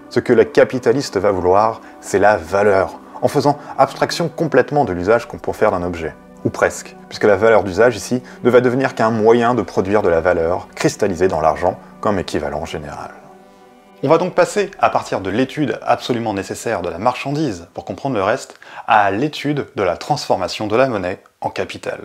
Ce 0.10 0.20
que 0.20 0.34
le 0.34 0.44
capitaliste 0.44 1.18
va 1.18 1.32
vouloir, 1.32 1.82
c'est 2.00 2.20
la 2.20 2.38
valeur, 2.38 3.00
en 3.22 3.28
faisant 3.28 3.58
abstraction 3.78 4.30
complètement 4.30 4.86
de 4.86 4.94
l'usage 4.94 5.28
qu'on 5.28 5.38
peut 5.38 5.52
faire 5.52 5.72
d'un 5.72 5.84
objet. 5.84 6.14
Ou 6.46 6.50
presque, 6.50 6.96
puisque 7.10 7.24
la 7.24 7.36
valeur 7.36 7.63
d'usage 7.63 7.96
ici 7.96 8.22
ne 8.44 8.50
va 8.50 8.62
devenir 8.62 8.96
qu'un 8.96 9.10
moyen 9.10 9.56
de 9.56 9.62
produire 9.62 10.01
de 10.01 10.10
la 10.10 10.22
valeur 10.22 10.67
cristallisée 10.75 11.27
dans 11.27 11.41
l'argent 11.41 11.79
comme 12.00 12.20
équivalent 12.20 12.65
général. 12.65 13.12
On 14.03 14.10
va 14.10 14.20
donc 14.20 14.36
passer, 14.36 14.70
à 14.79 14.91
partir 14.91 15.22
de 15.22 15.32
l'étude 15.32 15.79
absolument 15.82 16.36
nécessaire 16.36 16.84
de 16.84 16.89
la 16.89 17.00
marchandise 17.00 17.67
pour 17.74 17.84
comprendre 17.84 18.15
le 18.15 18.22
reste, 18.22 18.60
à 18.86 19.10
l'étude 19.10 19.65
de 19.75 19.84
la 19.84 19.98
transformation 19.98 20.67
de 20.67 20.75
la 20.75 20.88
monnaie 20.88 21.20
en 21.41 21.50
capital. 21.50 22.00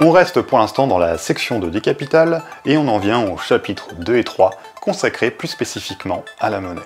On 0.00 0.10
reste 0.10 0.42
pour 0.42 0.58
l'instant 0.58 0.86
dans 0.86 0.98
la 0.98 1.16
section 1.16 1.58
de 1.58 1.70
décapital 1.70 2.42
et 2.66 2.76
on 2.76 2.88
en 2.88 2.98
vient 2.98 3.30
au 3.30 3.38
chapitre 3.38 3.94
2 3.94 4.16
et 4.16 4.24
3 4.24 4.50
consacrés 4.80 5.30
plus 5.30 5.48
spécifiquement 5.48 6.24
à 6.40 6.50
la 6.50 6.60
monnaie. 6.60 6.82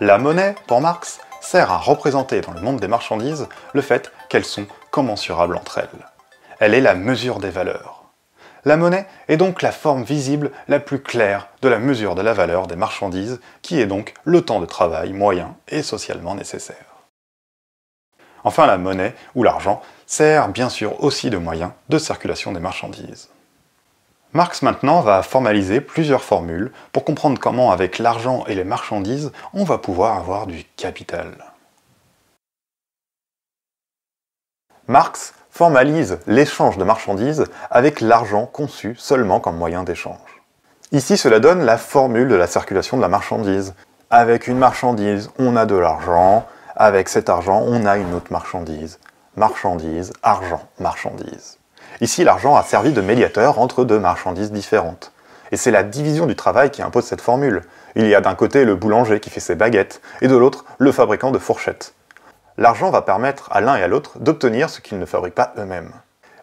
La 0.00 0.18
monnaie, 0.18 0.54
pour 0.66 0.80
Marx, 0.80 1.20
sert 1.40 1.70
à 1.70 1.78
représenter 1.78 2.40
dans 2.40 2.52
le 2.52 2.60
monde 2.60 2.80
des 2.80 2.88
marchandises 2.88 3.48
le 3.72 3.82
fait 3.82 4.12
qu'elles 4.28 4.44
sont 4.44 4.66
commensurables 4.90 5.56
entre 5.56 5.78
elles 5.78 6.06
elle 6.62 6.74
est 6.74 6.80
la 6.80 6.94
mesure 6.94 7.40
des 7.40 7.50
valeurs. 7.50 8.04
La 8.64 8.76
monnaie 8.76 9.08
est 9.26 9.36
donc 9.36 9.62
la 9.62 9.72
forme 9.72 10.04
visible 10.04 10.52
la 10.68 10.78
plus 10.78 11.02
claire 11.02 11.48
de 11.60 11.68
la 11.68 11.80
mesure 11.80 12.14
de 12.14 12.22
la 12.22 12.34
valeur 12.34 12.68
des 12.68 12.76
marchandises, 12.76 13.40
qui 13.62 13.80
est 13.80 13.86
donc 13.86 14.14
le 14.22 14.42
temps 14.42 14.60
de 14.60 14.66
travail 14.66 15.12
moyen 15.12 15.56
et 15.66 15.82
socialement 15.82 16.36
nécessaire. 16.36 16.76
Enfin, 18.44 18.66
la 18.66 18.78
monnaie, 18.78 19.16
ou 19.34 19.42
l'argent, 19.42 19.82
sert 20.06 20.50
bien 20.50 20.68
sûr 20.68 21.02
aussi 21.02 21.30
de 21.30 21.36
moyen 21.36 21.74
de 21.88 21.98
circulation 21.98 22.52
des 22.52 22.60
marchandises. 22.60 23.28
Marx 24.34 24.62
maintenant 24.62 25.02
va 25.02 25.22
formaliser 25.22 25.82
plusieurs 25.82 26.22
formules 26.22 26.72
pour 26.92 27.04
comprendre 27.04 27.38
comment 27.38 27.70
avec 27.70 27.98
l'argent 27.98 28.44
et 28.46 28.54
les 28.54 28.64
marchandises 28.64 29.30
on 29.52 29.64
va 29.64 29.76
pouvoir 29.76 30.16
avoir 30.16 30.46
du 30.46 30.64
capital. 30.76 31.52
Marx 34.88 35.34
formalise 35.50 36.18
l'échange 36.26 36.78
de 36.78 36.84
marchandises 36.84 37.44
avec 37.70 38.00
l'argent 38.00 38.46
conçu 38.46 38.96
seulement 38.96 39.38
comme 39.38 39.56
moyen 39.56 39.84
d'échange. 39.84 40.16
Ici, 40.92 41.16
cela 41.16 41.38
donne 41.38 41.64
la 41.64 41.76
formule 41.76 42.28
de 42.28 42.34
la 42.34 42.46
circulation 42.46 42.96
de 42.96 43.02
la 43.02 43.08
marchandise. 43.08 43.74
Avec 44.10 44.46
une 44.46 44.58
marchandise, 44.58 45.30
on 45.38 45.56
a 45.56 45.64
de 45.66 45.76
l'argent, 45.76 46.46
avec 46.74 47.08
cet 47.08 47.28
argent, 47.28 47.62
on 47.66 47.86
a 47.86 47.96
une 47.96 48.12
autre 48.12 48.30
marchandise. 48.32 48.98
Marchandise, 49.36 50.12
argent, 50.22 50.68
marchandise. 50.78 51.58
Ici, 52.00 52.24
l'argent 52.24 52.56
a 52.56 52.62
servi 52.62 52.92
de 52.92 53.00
médiateur 53.00 53.58
entre 53.58 53.84
deux 53.84 53.98
marchandises 53.98 54.52
différentes. 54.52 55.12
Et 55.50 55.56
c'est 55.56 55.70
la 55.70 55.82
division 55.82 56.26
du 56.26 56.34
travail 56.34 56.70
qui 56.70 56.82
impose 56.82 57.04
cette 57.04 57.20
formule. 57.20 57.62
Il 57.94 58.06
y 58.06 58.14
a 58.14 58.20
d'un 58.20 58.34
côté 58.34 58.64
le 58.64 58.74
boulanger 58.74 59.20
qui 59.20 59.30
fait 59.30 59.40
ses 59.40 59.54
baguettes, 59.54 60.00
et 60.20 60.28
de 60.28 60.36
l'autre 60.36 60.64
le 60.78 60.92
fabricant 60.92 61.30
de 61.30 61.38
fourchettes. 61.38 61.94
L'argent 62.58 62.90
va 62.90 63.02
permettre 63.02 63.48
à 63.52 63.60
l'un 63.60 63.76
et 63.76 63.82
à 63.82 63.88
l'autre 63.88 64.18
d'obtenir 64.18 64.70
ce 64.70 64.80
qu'ils 64.80 64.98
ne 64.98 65.06
fabriquent 65.06 65.34
pas 65.34 65.52
eux-mêmes. 65.58 65.92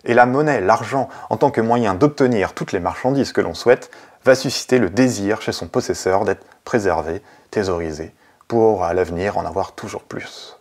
Et 0.05 0.13
la 0.13 0.25
monnaie, 0.25 0.61
l'argent, 0.61 1.09
en 1.29 1.37
tant 1.37 1.51
que 1.51 1.61
moyen 1.61 1.93
d'obtenir 1.93 2.53
toutes 2.53 2.71
les 2.71 2.79
marchandises 2.79 3.33
que 3.33 3.41
l'on 3.41 3.53
souhaite, 3.53 3.91
va 4.23 4.35
susciter 4.35 4.79
le 4.79 4.89
désir 4.89 5.41
chez 5.41 5.51
son 5.51 5.67
possesseur 5.67 6.25
d'être 6.25 6.45
préservé, 6.63 7.21
thésaurisé, 7.51 8.13
pour 8.47 8.83
à 8.83 8.93
l'avenir 8.93 9.37
en 9.37 9.45
avoir 9.45 9.73
toujours 9.73 10.03
plus. 10.03 10.57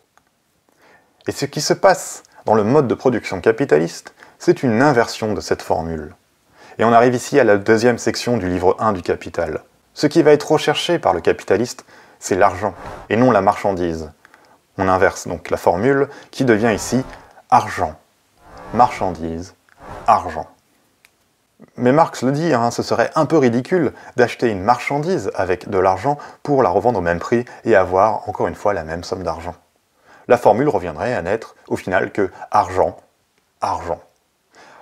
Et 1.27 1.33
ce 1.33 1.45
qui 1.45 1.61
se 1.61 1.75
passe 1.75 2.23
dans 2.47 2.55
le 2.55 2.65
mode 2.65 2.89
de 2.89 2.95
production 2.95 3.41
capitaliste, 3.41 4.15
c'est 4.39 4.63
une 4.63 4.83
inversion 4.83 5.35
de 5.35 5.41
cette 5.41 5.63
formule. 5.63 6.15
Et 6.79 6.85
on 6.85 6.93
arrive 6.93 7.15
ici 7.15 7.41
à 7.41 7.45
la 7.45 7.57
deuxième 7.57 7.99
section 7.99 8.37
du 8.37 8.49
livre 8.49 8.77
1 8.79 8.93
du 8.93 9.03
Capital. 9.03 9.63
Ce 9.95 10.07
qui 10.07 10.23
va 10.23 10.31
être 10.31 10.53
recherché 10.53 10.99
par 10.99 11.13
le 11.13 11.21
capitaliste, 11.21 11.85
c'est 12.21 12.37
l'argent, 12.37 12.75
et 13.11 13.17
non 13.17 13.33
la 13.33 13.41
marchandise. 13.41 14.13
On 14.77 14.89
inverse 14.89 15.27
donc 15.27 15.51
la 15.51 15.57
formule 15.57 16.09
qui 16.31 16.45
devient 16.45 16.73
ici 16.73 17.05
argent, 17.51 17.99
marchandise, 18.75 19.55
argent. 20.07 20.47
Mais 21.77 21.91
Marx 21.91 22.23
le 22.23 22.31
dit, 22.31 22.55
hein, 22.55 22.71
ce 22.71 22.85
serait 22.85 23.11
un 23.17 23.27
peu 23.27 23.39
ridicule 23.39 23.93
d'acheter 24.17 24.49
une 24.49 24.63
marchandise 24.63 25.33
avec 25.35 25.69
de 25.69 25.79
l'argent 25.79 26.17
pour 26.45 26.63
la 26.63 26.69
revendre 26.69 27.01
au 27.01 27.03
même 27.03 27.19
prix 27.19 27.45
et 27.65 27.75
avoir 27.75 28.29
encore 28.29 28.47
une 28.47 28.55
fois 28.55 28.75
la 28.75 28.85
même 28.85 29.03
somme 29.03 29.25
d'argent. 29.25 29.55
La 30.29 30.39
formule 30.39 30.69
reviendrait 30.69 31.15
à 31.15 31.23
n'être 31.23 31.57
au 31.67 31.77
final 31.77 32.13
que 32.13 32.31
argent, 32.53 32.97
argent. 33.61 34.01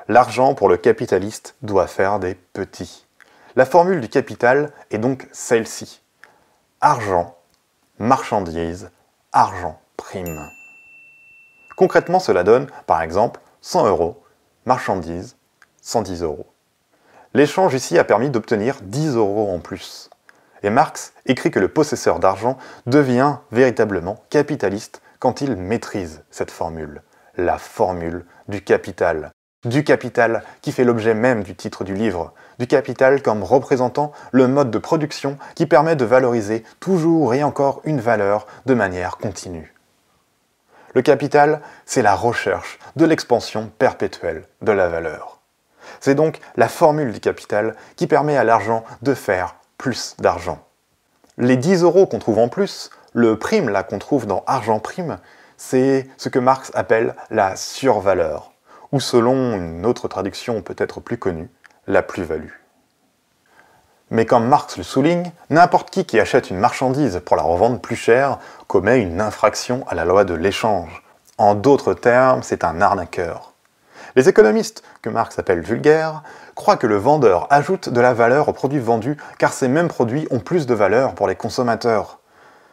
L'argent 0.09 0.55
pour 0.55 0.69
le 0.69 0.77
capitaliste 0.77 1.57
doit 1.63 1.89
faire 1.89 2.21
des 2.21 2.37
petits. 2.37 3.07
La 3.57 3.67
formule 3.67 4.01
du 4.01 4.09
capital 4.09 4.71
est 4.93 4.99
donc 4.99 5.27
celle-ci. 5.33 6.01
Argent, 6.81 7.37
marchandise, 7.99 8.91
argent 9.33 9.81
prime. 9.97 10.49
Concrètement, 11.77 12.21
cela 12.21 12.45
donne, 12.45 12.69
par 12.87 13.03
exemple, 13.03 13.41
100 13.63 13.89
euros, 13.89 14.23
marchandises, 14.65 15.37
110 15.83 16.23
euros. 16.23 16.47
L'échange 17.35 17.75
ici 17.75 17.99
a 17.99 18.05
permis 18.05 18.31
d'obtenir 18.31 18.77
10 18.83 19.17
euros 19.17 19.53
en 19.53 19.59
plus. 19.59 20.09
Et 20.63 20.71
Marx 20.71 21.15
écrit 21.27 21.51
que 21.51 21.59
le 21.59 21.69
possesseur 21.69 22.21
d'argent 22.21 22.59
devient 22.87 23.39
véritablement 23.51 24.23
capitaliste 24.31 25.03
quand 25.19 25.41
il 25.41 25.57
maîtrise 25.57 26.23
cette 26.31 26.53
formule, 26.53 27.03
la 27.37 27.59
formule 27.59 28.25
du 28.49 28.63
capital. 28.63 29.33
Du 29.67 29.83
capital 29.83 30.45
qui 30.63 30.71
fait 30.71 30.85
l'objet 30.85 31.13
même 31.13 31.43
du 31.43 31.57
titre 31.57 31.83
du 31.83 31.93
livre, 31.93 32.33
du 32.61 32.69
capital 32.69 33.21
comme 33.21 33.43
représentant 33.43 34.13
le 34.31 34.47
mode 34.47 34.71
de 34.71 34.79
production 34.79 35.39
qui 35.57 35.67
permet 35.67 35.97
de 35.97 36.05
valoriser 36.05 36.63
toujours 36.79 37.35
et 37.35 37.43
encore 37.43 37.81
une 37.83 38.01
valeur 38.01 38.47
de 38.67 38.75
manière 38.75 39.17
continue. 39.17 39.75
Le 40.95 41.03
capital, 41.03 41.63
c'est 41.85 42.03
la 42.03 42.15
recherche 42.15 42.79
de 42.95 43.07
l'expansion 43.07 43.69
perpétuelle 43.77 44.47
de 44.63 44.71
la 44.71 44.89
valeur. 44.89 45.41
C'est 45.99 46.15
donc 46.15 46.39
la 46.57 46.69
formule 46.69 47.13
du 47.13 47.19
capital 47.19 47.75
qui 47.97 48.07
permet 48.07 48.37
à 48.37 48.45
l'argent 48.45 48.85
de 49.03 49.15
faire 49.15 49.57
plus 49.79 50.15
d'argent. 50.21 50.61
Les 51.39 51.57
10 51.57 51.83
euros 51.83 52.07
qu'on 52.07 52.21
trouve 52.21 52.39
en 52.39 52.49
plus, 52.49 52.91
le 53.15 53.37
prime 53.37 53.69
là 53.69 53.83
qu'on 53.83 53.99
trouve 53.99 54.27
dans 54.27 54.45
argent 54.47 54.79
prime, 54.79 55.19
c'est 55.57 56.07
ce 56.19 56.29
que 56.29 56.39
Marx 56.39 56.71
appelle 56.73 57.17
la 57.31 57.57
survaleur, 57.57 58.53
ou 58.93 59.01
selon 59.01 59.57
une 59.57 59.87
autre 59.87 60.09
traduction 60.09 60.63
peut-être 60.63 61.01
plus 61.01 61.19
connue, 61.19 61.51
la 61.87 62.03
plus-value. 62.03 62.53
Mais 64.11 64.25
comme 64.25 64.47
Marx 64.47 64.77
le 64.77 64.85
souligne, 64.85 65.33
n'importe 65.51 65.91
qui 65.91 66.05
qui 66.05 66.21
achète 66.21 66.51
une 66.51 66.59
marchandise 66.59 67.21
pour 67.25 67.37
la 67.37 67.43
revendre 67.43 67.81
plus 67.81 67.97
cher 67.97 68.39
commet 68.69 69.01
une 69.01 69.21
infraction 69.21 69.85
à 69.89 69.97
la 69.97 70.05
loi 70.05 70.25
de 70.25 70.35
l'échange. 70.35 71.03
En 71.39 71.55
d'autres 71.55 71.93
termes, 71.93 72.43
c'est 72.43 72.63
un 72.63 72.81
arnaqueur. 72.81 73.53
Les 74.15 74.29
économistes, 74.29 74.83
que 75.03 75.11
Marx 75.11 75.39
appelle 75.39 75.61
vulgaires, 75.61 76.23
croient 76.55 76.77
que 76.77 76.87
le 76.87 76.97
vendeur 76.97 77.47
ajoute 77.51 77.89
de 77.89 78.01
la 78.01 78.15
valeur 78.15 78.49
aux 78.49 78.53
produits 78.53 78.79
vendus 78.79 79.17
car 79.39 79.53
ces 79.53 79.69
mêmes 79.69 79.89
produits 79.89 80.27
ont 80.31 80.41
plus 80.41 80.67
de 80.67 80.75
valeur 80.75 81.15
pour 81.15 81.29
les 81.29 81.37
consommateurs. 81.37 82.21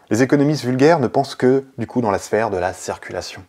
Les 0.10 0.22
économistes 0.22 0.64
vulgaires 0.64 1.00
ne 1.00 1.08
pensent 1.08 1.36
que, 1.36 1.66
du 1.78 1.88
coup, 1.88 2.02
dans 2.02 2.12
la 2.12 2.20
sphère 2.20 2.52
de 2.52 2.58
la 2.58 2.74
circulation. 2.74 3.44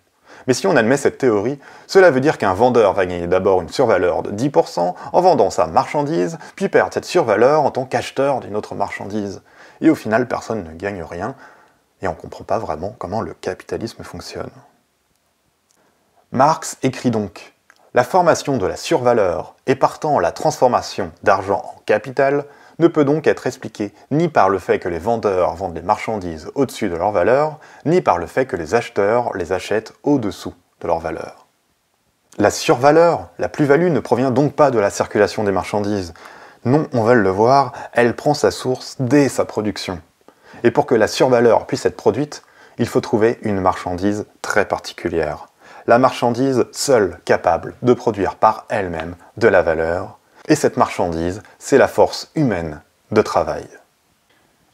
Mais 0.47 0.55
si 0.55 0.67
on 0.67 0.77
admet 0.77 0.97
cette 0.97 1.19
théorie, 1.19 1.59
cela 1.87 2.11
veut 2.11 2.21
dire 2.21 2.39
qu'un 2.39 2.55
vendeur 2.55 2.93
va 2.93 3.07
gagner 3.07 3.27
d'abord 3.27 3.63
une 3.63 3.69
survaleur 3.69 4.23
de 4.23 4.31
10% 4.31 4.95
en 5.13 5.21
vendant 5.21 5.51
sa 5.51 5.67
marchandise, 5.67 6.39
puis 6.57 6.69
perdre 6.69 6.93
cette 6.93 7.05
survaleur 7.05 7.63
en 7.63 7.71
tant 7.71 7.85
qu'acheteur 7.85 8.41
d'une 8.41 8.57
autre 8.57 8.75
marchandise. 8.75 9.43
Et 9.81 9.91
au 9.91 9.95
final, 9.95 10.29
personne 10.29 10.65
ne 10.65 10.73
gagne 10.73 11.03
rien, 11.03 11.35
et 12.03 12.09
on 12.09 12.13
ne 12.13 12.17
comprend 12.17 12.45
pas 12.45 12.59
vraiment 12.59 12.95
comment 12.99 13.21
le 13.21 13.35
capitalisme 13.35 14.03
fonctionne. 14.03 14.51
Marx 16.33 16.79
écrit 16.83 17.11
donc 17.11 17.55
La 17.95 18.05
formation 18.05 18.57
de 18.57 18.67
la 18.67 18.77
survaleur 18.77 19.55
et 19.67 19.77
partant 19.77 20.19
la 20.19 20.33
transformation 20.33 21.13
d'argent 21.23 21.63
en 21.65 21.81
capital 21.87 22.45
ne 22.79 22.89
peut 22.89 23.05
donc 23.05 23.27
être 23.27 23.47
expliqué 23.47 23.93
ni 24.11 24.29
par 24.29 24.49
le 24.49 24.59
fait 24.59 24.79
que 24.79 24.89
les 24.89 24.99
vendeurs 24.99 25.55
vendent 25.55 25.75
des 25.75 25.83
marchandises 25.83 26.51
au-dessus 26.55 26.89
de 26.89 26.97
leur 26.97 27.13
valeur, 27.13 27.59
ni 27.85 28.01
par 28.01 28.19
le 28.19 28.27
fait 28.27 28.47
que 28.47 28.57
les 28.57 28.75
acheteurs 28.75 29.37
les 29.37 29.53
achètent 29.53 29.93
au-dessous 30.03 30.55
de 30.81 30.87
leur 30.87 30.99
valeur. 30.99 31.47
La 32.39 32.51
survaleur, 32.51 33.29
la 33.39 33.49
plus-value, 33.49 33.91
ne 33.91 34.01
provient 34.01 34.33
donc 34.33 34.55
pas 34.55 34.71
de 34.71 34.79
la 34.79 34.91
circulation 34.91 35.45
des 35.45 35.53
marchandises. 35.53 36.15
Non, 36.65 36.89
on 36.93 37.03
va 37.03 37.15
le 37.15 37.31
voir, 37.31 37.73
elle 37.93 38.17
prend 38.17 38.35
sa 38.35 38.51
source 38.51 38.97
dès 38.99 39.29
sa 39.29 39.45
production. 39.45 40.01
Et 40.65 40.71
pour 40.71 40.87
que 40.87 40.97
la 40.97 41.07
survaleur 41.07 41.67
puisse 41.67 41.87
être 41.87 41.97
produite, 41.97 42.43
il 42.79 42.89
faut 42.89 43.01
trouver 43.01 43.39
une 43.43 43.61
marchandise 43.61 44.27
très 44.43 44.65
particulière. 44.65 45.47
La 45.87 45.99
marchandise 45.99 46.65
seule 46.73 47.21
capable 47.25 47.75
de 47.83 47.93
produire 47.93 48.35
par 48.37 48.65
elle-même 48.69 49.15
de 49.37 49.47
la 49.47 49.63
valeur 49.63 50.19
et 50.49 50.55
cette 50.55 50.77
marchandise, 50.77 51.43
c'est 51.59 51.79
la 51.79 51.89
force 51.89 52.31
humaine 52.35 52.83
de 53.11 53.23
travail. 53.23 53.67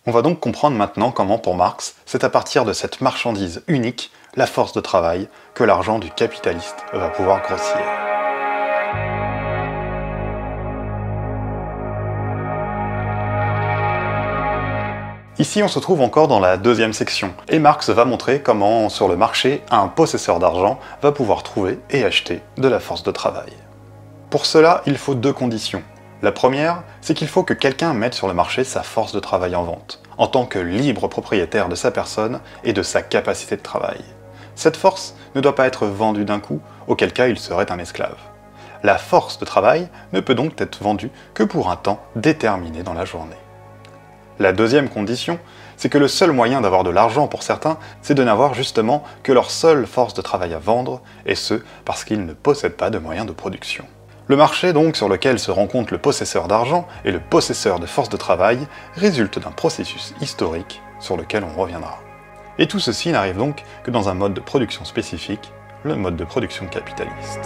On 0.07 0.13
va 0.13 0.23
donc 0.23 0.41
comprendre 0.41 0.77
maintenant 0.77 1.13
comment 1.13 1.39
pour 1.39 1.55
Marx, 1.55 1.95
c'est 2.07 2.25
à 2.25 2.31
partir 2.31 2.65
de 2.65 2.73
cette 2.73 3.01
marchandise 3.01 3.63
unique, 3.69 4.11
la 4.35 4.47
force 4.47 4.73
de 4.73 4.81
travail, 4.81 5.29
que 5.55 5.65
l'argent 5.65 5.99
du 5.99 6.11
capitaliste 6.11 6.77
va 6.93 7.11
pouvoir 7.11 7.43
grossir. 7.43 7.81
Ici, 15.39 15.63
on 15.63 15.69
se 15.69 15.79
trouve 15.79 16.03
encore 16.03 16.29
dans 16.29 16.41
la 16.41 16.57
deuxième 16.57 16.93
section, 16.93 17.33
et 17.49 17.59
Marx 17.59 17.89
va 17.89 18.05
montrer 18.05 18.43
comment, 18.43 18.89
sur 18.89 19.09
le 19.09 19.17
marché, 19.17 19.63
un 19.71 19.89
possesseur 19.89 20.39
d'argent 20.39 20.79
va 21.01 21.13
pouvoir 21.13 21.43
trouver 21.43 21.79
et 21.91 22.05
acheter 22.05 22.43
de 22.59 22.69
la 22.69 22.81
force 22.81 23.03
de 23.03 23.11
travail. 23.11 23.53
Pour 24.31 24.47
cela, 24.47 24.83
il 24.87 24.97
faut 24.97 25.17
deux 25.17 25.33
conditions. 25.33 25.83
La 26.23 26.31
première, 26.31 26.85
c'est 27.01 27.15
qu'il 27.15 27.27
faut 27.27 27.43
que 27.43 27.53
quelqu'un 27.53 27.95
mette 27.95 28.15
sur 28.15 28.29
le 28.29 28.35
marché 28.35 28.63
sa 28.63 28.85
force 28.85 29.13
de 29.13 29.19
travail 29.19 29.57
en 29.57 29.65
vente, 29.65 30.01
en 30.19 30.29
tant 30.29 30.47
que 30.47 30.61
libre 30.61 31.09
propriétaire 31.09 31.69
de 31.69 31.75
sa 31.75 31.91
personne 31.91 32.39
et 32.63 32.73
de 32.73 32.85
sa 32.85 33.03
capacité 33.03 33.57
de 33.57 33.63
travail. 33.63 33.99
Cette 34.55 34.77
force 34.77 35.17
ne 35.35 35.41
doit 35.41 35.57
pas 35.57 35.67
être 35.67 35.87
vendue 35.87 36.25
d'un 36.25 36.39
coup, 36.39 36.61
auquel 36.87 37.13
cas 37.13 37.27
il 37.27 37.41
serait 37.41 37.73
un 37.73 37.81
esclave. 37.81 38.19
La 38.85 38.99
force 38.99 39.41
de 39.41 39.45
travail 39.45 39.89
ne 40.13 40.21
peut 40.21 40.37
donc 40.37 40.61
être 40.61 40.81
vendue 40.81 41.11
que 41.35 41.43
pour 41.43 41.69
un 41.69 41.77
temps 41.77 42.01
déterminé 42.15 42.85
dans 42.85 42.95
la 42.95 43.05
journée. 43.05 43.35
La 44.39 44.53
deuxième 44.53 44.91
condition, 44.91 45.41
c'est 45.77 45.89
que 45.89 45.99
le 45.99 46.07
seul 46.07 46.31
moyen 46.31 46.61
d'avoir 46.61 46.85
de 46.85 46.91
l'argent 46.91 47.27
pour 47.27 47.43
certains, 47.43 47.79
c'est 48.01 48.15
de 48.15 48.23
n'avoir 48.23 48.55
justement 48.55 49.03
que 49.25 49.33
leur 49.33 49.51
seule 49.51 49.89
force 49.89 50.15
de 50.15 50.23
travail 50.23 50.55
à 50.55 50.59
vendre, 50.59 51.03
et 51.27 51.35
ce, 51.35 51.55
parce 51.85 52.05
qu'ils 52.05 52.25
ne 52.25 52.33
possèdent 52.33 52.77
pas 52.77 52.91
de 52.91 52.99
moyens 52.99 53.27
de 53.27 53.33
production. 53.33 53.87
Le 54.31 54.37
marché 54.37 54.73
donc 54.73 54.95
sur 54.95 55.09
lequel 55.09 55.41
se 55.41 55.51
rencontre 55.51 55.93
le 55.93 55.99
possesseur 55.99 56.47
d'argent 56.47 56.87
et 57.05 57.11
le 57.11 57.19
possesseur 57.19 57.81
de 57.81 57.87
force 57.87 58.09
de 58.09 58.17
travail 58.17 58.61
résulte 58.95 59.41
d'un 59.41 59.51
processus 59.51 60.15
historique 60.21 60.81
sur 61.01 61.17
lequel 61.17 61.43
on 61.43 61.61
reviendra. 61.61 61.99
Et 62.57 62.69
tout 62.69 62.79
ceci 62.79 63.11
n'arrive 63.11 63.39
donc 63.39 63.65
que 63.83 63.91
dans 63.91 64.09
un 64.09 64.15
mode 64.15 64.33
de 64.33 64.41
production 64.41 64.85
spécifique, 64.85 65.53
le 65.83 65.97
mode 65.97 66.15
de 66.15 66.23
production 66.23 66.69
capitaliste. 66.69 67.41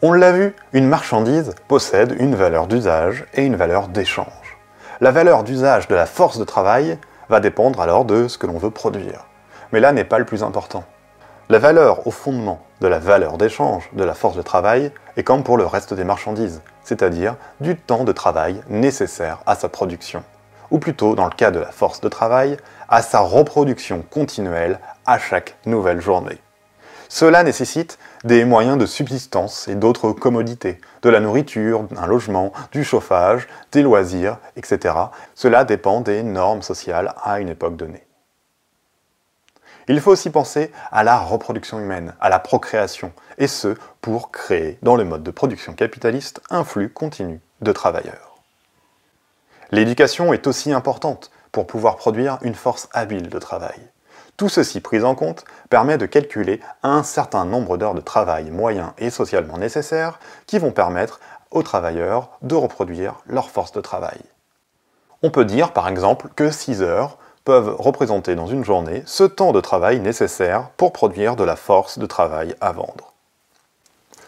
On 0.00 0.12
l'a 0.12 0.30
vu, 0.30 0.54
une 0.72 0.86
marchandise 0.86 1.56
possède 1.66 2.14
une 2.20 2.36
valeur 2.36 2.68
d'usage 2.68 3.24
et 3.34 3.44
une 3.44 3.56
valeur 3.56 3.88
d'échange. 3.88 4.28
La 5.00 5.10
valeur 5.10 5.42
d'usage 5.42 5.88
de 5.88 5.96
la 5.96 6.06
force 6.06 6.38
de 6.38 6.44
travail 6.44 6.98
va 7.28 7.40
dépendre 7.40 7.80
alors 7.80 8.04
de 8.04 8.28
ce 8.28 8.38
que 8.38 8.46
l'on 8.46 8.58
veut 8.58 8.70
produire. 8.70 9.26
Mais 9.72 9.80
là 9.80 9.92
n'est 9.92 10.04
pas 10.04 10.18
le 10.18 10.24
plus 10.24 10.42
important. 10.42 10.84
La 11.48 11.58
valeur 11.58 12.06
au 12.06 12.10
fondement 12.10 12.64
de 12.80 12.88
la 12.88 12.98
valeur 12.98 13.36
d'échange 13.36 13.90
de 13.92 14.04
la 14.04 14.14
force 14.14 14.36
de 14.36 14.42
travail 14.42 14.92
est 15.16 15.22
comme 15.22 15.42
pour 15.44 15.56
le 15.56 15.66
reste 15.66 15.92
des 15.92 16.04
marchandises, 16.04 16.62
c'est-à-dire 16.84 17.36
du 17.60 17.76
temps 17.76 18.04
de 18.04 18.12
travail 18.12 18.62
nécessaire 18.68 19.38
à 19.46 19.54
sa 19.54 19.68
production, 19.68 20.24
ou 20.70 20.78
plutôt 20.78 21.14
dans 21.14 21.26
le 21.26 21.34
cas 21.34 21.50
de 21.50 21.58
la 21.60 21.70
force 21.70 22.00
de 22.00 22.08
travail, 22.08 22.56
à 22.88 23.02
sa 23.02 23.20
reproduction 23.20 24.02
continuelle 24.10 24.78
à 25.06 25.18
chaque 25.18 25.56
nouvelle 25.66 26.00
journée. 26.00 26.38
Cela 27.08 27.42
nécessite 27.42 27.98
des 28.24 28.44
moyens 28.44 28.78
de 28.78 28.86
subsistance 28.86 29.68
et 29.68 29.74
d'autres 29.74 30.12
commodités, 30.12 30.80
de 31.02 31.10
la 31.10 31.20
nourriture, 31.20 31.86
un 31.96 32.06
logement, 32.06 32.52
du 32.70 32.84
chauffage, 32.84 33.48
des 33.72 33.82
loisirs, 33.82 34.38
etc. 34.56 34.94
Cela 35.34 35.64
dépend 35.64 36.00
des 36.00 36.22
normes 36.22 36.62
sociales 36.62 37.14
à 37.22 37.40
une 37.40 37.48
époque 37.48 37.76
donnée. 37.76 38.06
Il 39.88 40.00
faut 40.00 40.12
aussi 40.12 40.30
penser 40.30 40.70
à 40.92 41.02
la 41.02 41.18
reproduction 41.18 41.80
humaine, 41.80 42.14
à 42.20 42.28
la 42.28 42.38
procréation, 42.38 43.12
et 43.38 43.48
ce, 43.48 43.76
pour 44.00 44.30
créer, 44.30 44.78
dans 44.82 44.94
le 44.94 45.04
mode 45.04 45.24
de 45.24 45.30
production 45.32 45.72
capitaliste, 45.72 46.40
un 46.50 46.62
flux 46.62 46.88
continu 46.88 47.40
de 47.60 47.72
travailleurs. 47.72 48.36
L'éducation 49.72 50.32
est 50.32 50.46
aussi 50.46 50.72
importante 50.72 51.30
pour 51.50 51.66
pouvoir 51.66 51.96
produire 51.96 52.38
une 52.42 52.54
force 52.54 52.88
habile 52.92 53.28
de 53.28 53.38
travail. 53.38 53.78
Tout 54.36 54.48
ceci 54.48 54.80
pris 54.80 55.02
en 55.02 55.14
compte 55.14 55.44
permet 55.68 55.98
de 55.98 56.06
calculer 56.06 56.60
un 56.82 57.02
certain 57.02 57.44
nombre 57.44 57.76
d'heures 57.76 57.94
de 57.94 58.00
travail 58.00 58.50
moyen 58.50 58.94
et 58.98 59.10
socialement 59.10 59.58
nécessaires 59.58 60.18
qui 60.46 60.58
vont 60.58 60.72
permettre 60.72 61.20
aux 61.50 61.62
travailleurs 61.62 62.30
de 62.42 62.54
reproduire 62.54 63.16
leur 63.26 63.50
force 63.50 63.72
de 63.72 63.80
travail. 63.80 64.20
On 65.22 65.30
peut 65.30 65.44
dire 65.44 65.72
par 65.72 65.86
exemple 65.86 66.28
que 66.34 66.50
6 66.50 66.82
heures 66.82 67.18
peuvent 67.44 67.76
représenter 67.78 68.34
dans 68.34 68.46
une 68.46 68.64
journée 68.64 69.02
ce 69.06 69.24
temps 69.24 69.52
de 69.52 69.60
travail 69.60 70.00
nécessaire 70.00 70.70
pour 70.76 70.92
produire 70.92 71.36
de 71.36 71.44
la 71.44 71.56
force 71.56 71.98
de 71.98 72.06
travail 72.06 72.54
à 72.60 72.72
vendre. 72.72 73.11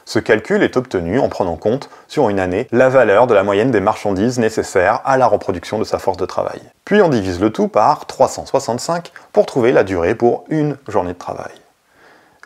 Ce 0.07 0.19
calcul 0.19 0.63
est 0.63 0.77
obtenu 0.77 1.19
en 1.19 1.31
prenant 1.31 1.57
compte, 1.57 1.89
sur 2.09 2.29
une 2.29 2.39
année, 2.39 2.69
la 2.73 2.91
valeur 2.91 3.27
de 3.27 3.33
la 3.33 3.43
moyenne 3.43 3.71
des 3.71 3.81
marchandises 3.81 4.39
nécessaires 4.39 5.01
à 5.05 5.17
la 5.17 5.27
reproduction 5.27 5.79
de 5.79 5.85
sa 5.85 5.99
force 5.99 6.19
de 6.19 6.27
travail. 6.27 6.61
Puis 6.85 7.01
on 7.01 7.09
divise 7.09 7.41
le 7.41 7.51
tout 7.51 7.69
par 7.69 8.07
365 8.07 9.13
pour 9.33 9.47
trouver 9.47 9.73
la 9.73 9.83
durée 9.83 10.15
pour 10.15 10.45
une 10.49 10.77
journée 10.89 11.15
de 11.15 11.19
travail. 11.19 11.55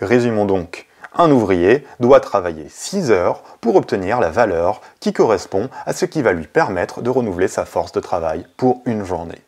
Résumons 0.01 0.45
donc. 0.45 0.87
Un 1.17 1.33
ouvrier 1.33 1.85
doit 1.99 2.21
travailler 2.21 2.67
6 2.69 3.11
heures 3.11 3.43
pour 3.61 3.75
obtenir 3.75 4.21
la 4.21 4.31
valeur 4.31 4.81
qui 5.01 5.13
correspond 5.13 5.69
à 5.85 5.93
ce 5.93 6.05
qui 6.05 6.23
va 6.23 6.33
lui 6.33 6.47
permettre 6.47 7.03
de 7.03 7.11
renouveler 7.11 7.49
sa 7.49 7.65
force 7.65 7.91
de 7.91 7.99
travail 7.99 8.47
pour 8.57 8.83
une 8.85 9.05
journée. 9.05 9.43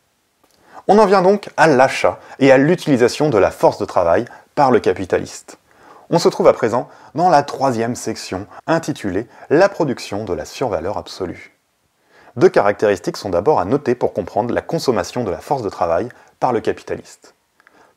On 0.89 0.99
en 0.99 1.07
vient 1.07 1.23
donc 1.23 1.49
à 1.57 1.69
l'achat 1.69 2.19
et 2.41 2.51
à 2.51 2.59
l'utilisation 2.59 3.31
de 3.31 3.39
la 3.39 3.53
force 3.53 3.79
de 3.79 3.85
travail 3.85 4.25
par 4.57 4.73
le 4.73 4.81
capitaliste. 4.81 5.60
On 6.13 6.19
se 6.19 6.29
trouve 6.29 6.49
à 6.49 6.53
présent 6.53 6.89
dans 7.15 7.29
la 7.29 7.45
troisième 7.45 7.95
section 7.95 8.49
intitulée 8.67 9.29
La 9.49 9.69
production 9.69 10.25
de 10.25 10.33
la 10.33 10.45
survaleur 10.45 10.99
absolue. 10.99 11.57
Deux 12.35 12.49
caractéristiques 12.49 13.17
sont 13.17 13.31
d'abord 13.31 13.61
à 13.61 13.65
noter 13.65 13.95
pour 13.95 14.13
comprendre 14.13 14.53
la 14.53 14.61
consommation 14.61 15.23
de 15.23 15.31
la 15.31 15.39
force 15.39 15.63
de 15.63 15.69
travail 15.69 16.09
par 16.41 16.53
le 16.53 16.61
capitaliste. 16.61 17.35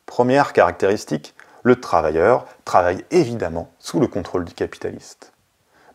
Première 0.06 0.54
caractéristique, 0.54 1.34
le 1.64 1.80
travailleur 1.80 2.46
travaille 2.66 3.04
évidemment 3.10 3.72
sous 3.80 4.00
le 4.00 4.06
contrôle 4.06 4.46
du 4.46 4.54
capitaliste. 4.54 5.32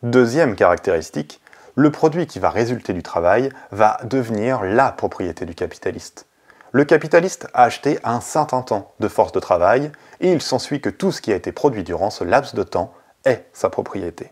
Deuxième 0.03 0.55
caractéristique, 0.55 1.39
le 1.75 1.89
produit 1.89 2.27
qui 2.27 2.39
va 2.39 2.49
résulter 2.49 2.91
du 2.91 3.03
travail 3.03 3.49
va 3.71 3.97
devenir 4.03 4.63
la 4.63 4.91
propriété 4.91 5.45
du 5.45 5.55
capitaliste. 5.55 6.25
Le 6.71 6.85
capitaliste 6.85 7.47
a 7.53 7.63
acheté 7.63 7.99
un 8.03 8.21
certain 8.21 8.61
temps 8.61 8.91
de 8.99 9.07
force 9.07 9.31
de 9.31 9.39
travail 9.39 9.91
et 10.19 10.31
il 10.31 10.41
s'ensuit 10.41 10.81
que 10.81 10.89
tout 10.89 11.11
ce 11.11 11.21
qui 11.21 11.31
a 11.31 11.35
été 11.35 11.51
produit 11.51 11.83
durant 11.83 12.11
ce 12.11 12.23
laps 12.23 12.53
de 12.53 12.63
temps 12.63 12.93
est 13.25 13.45
sa 13.53 13.69
propriété. 13.69 14.31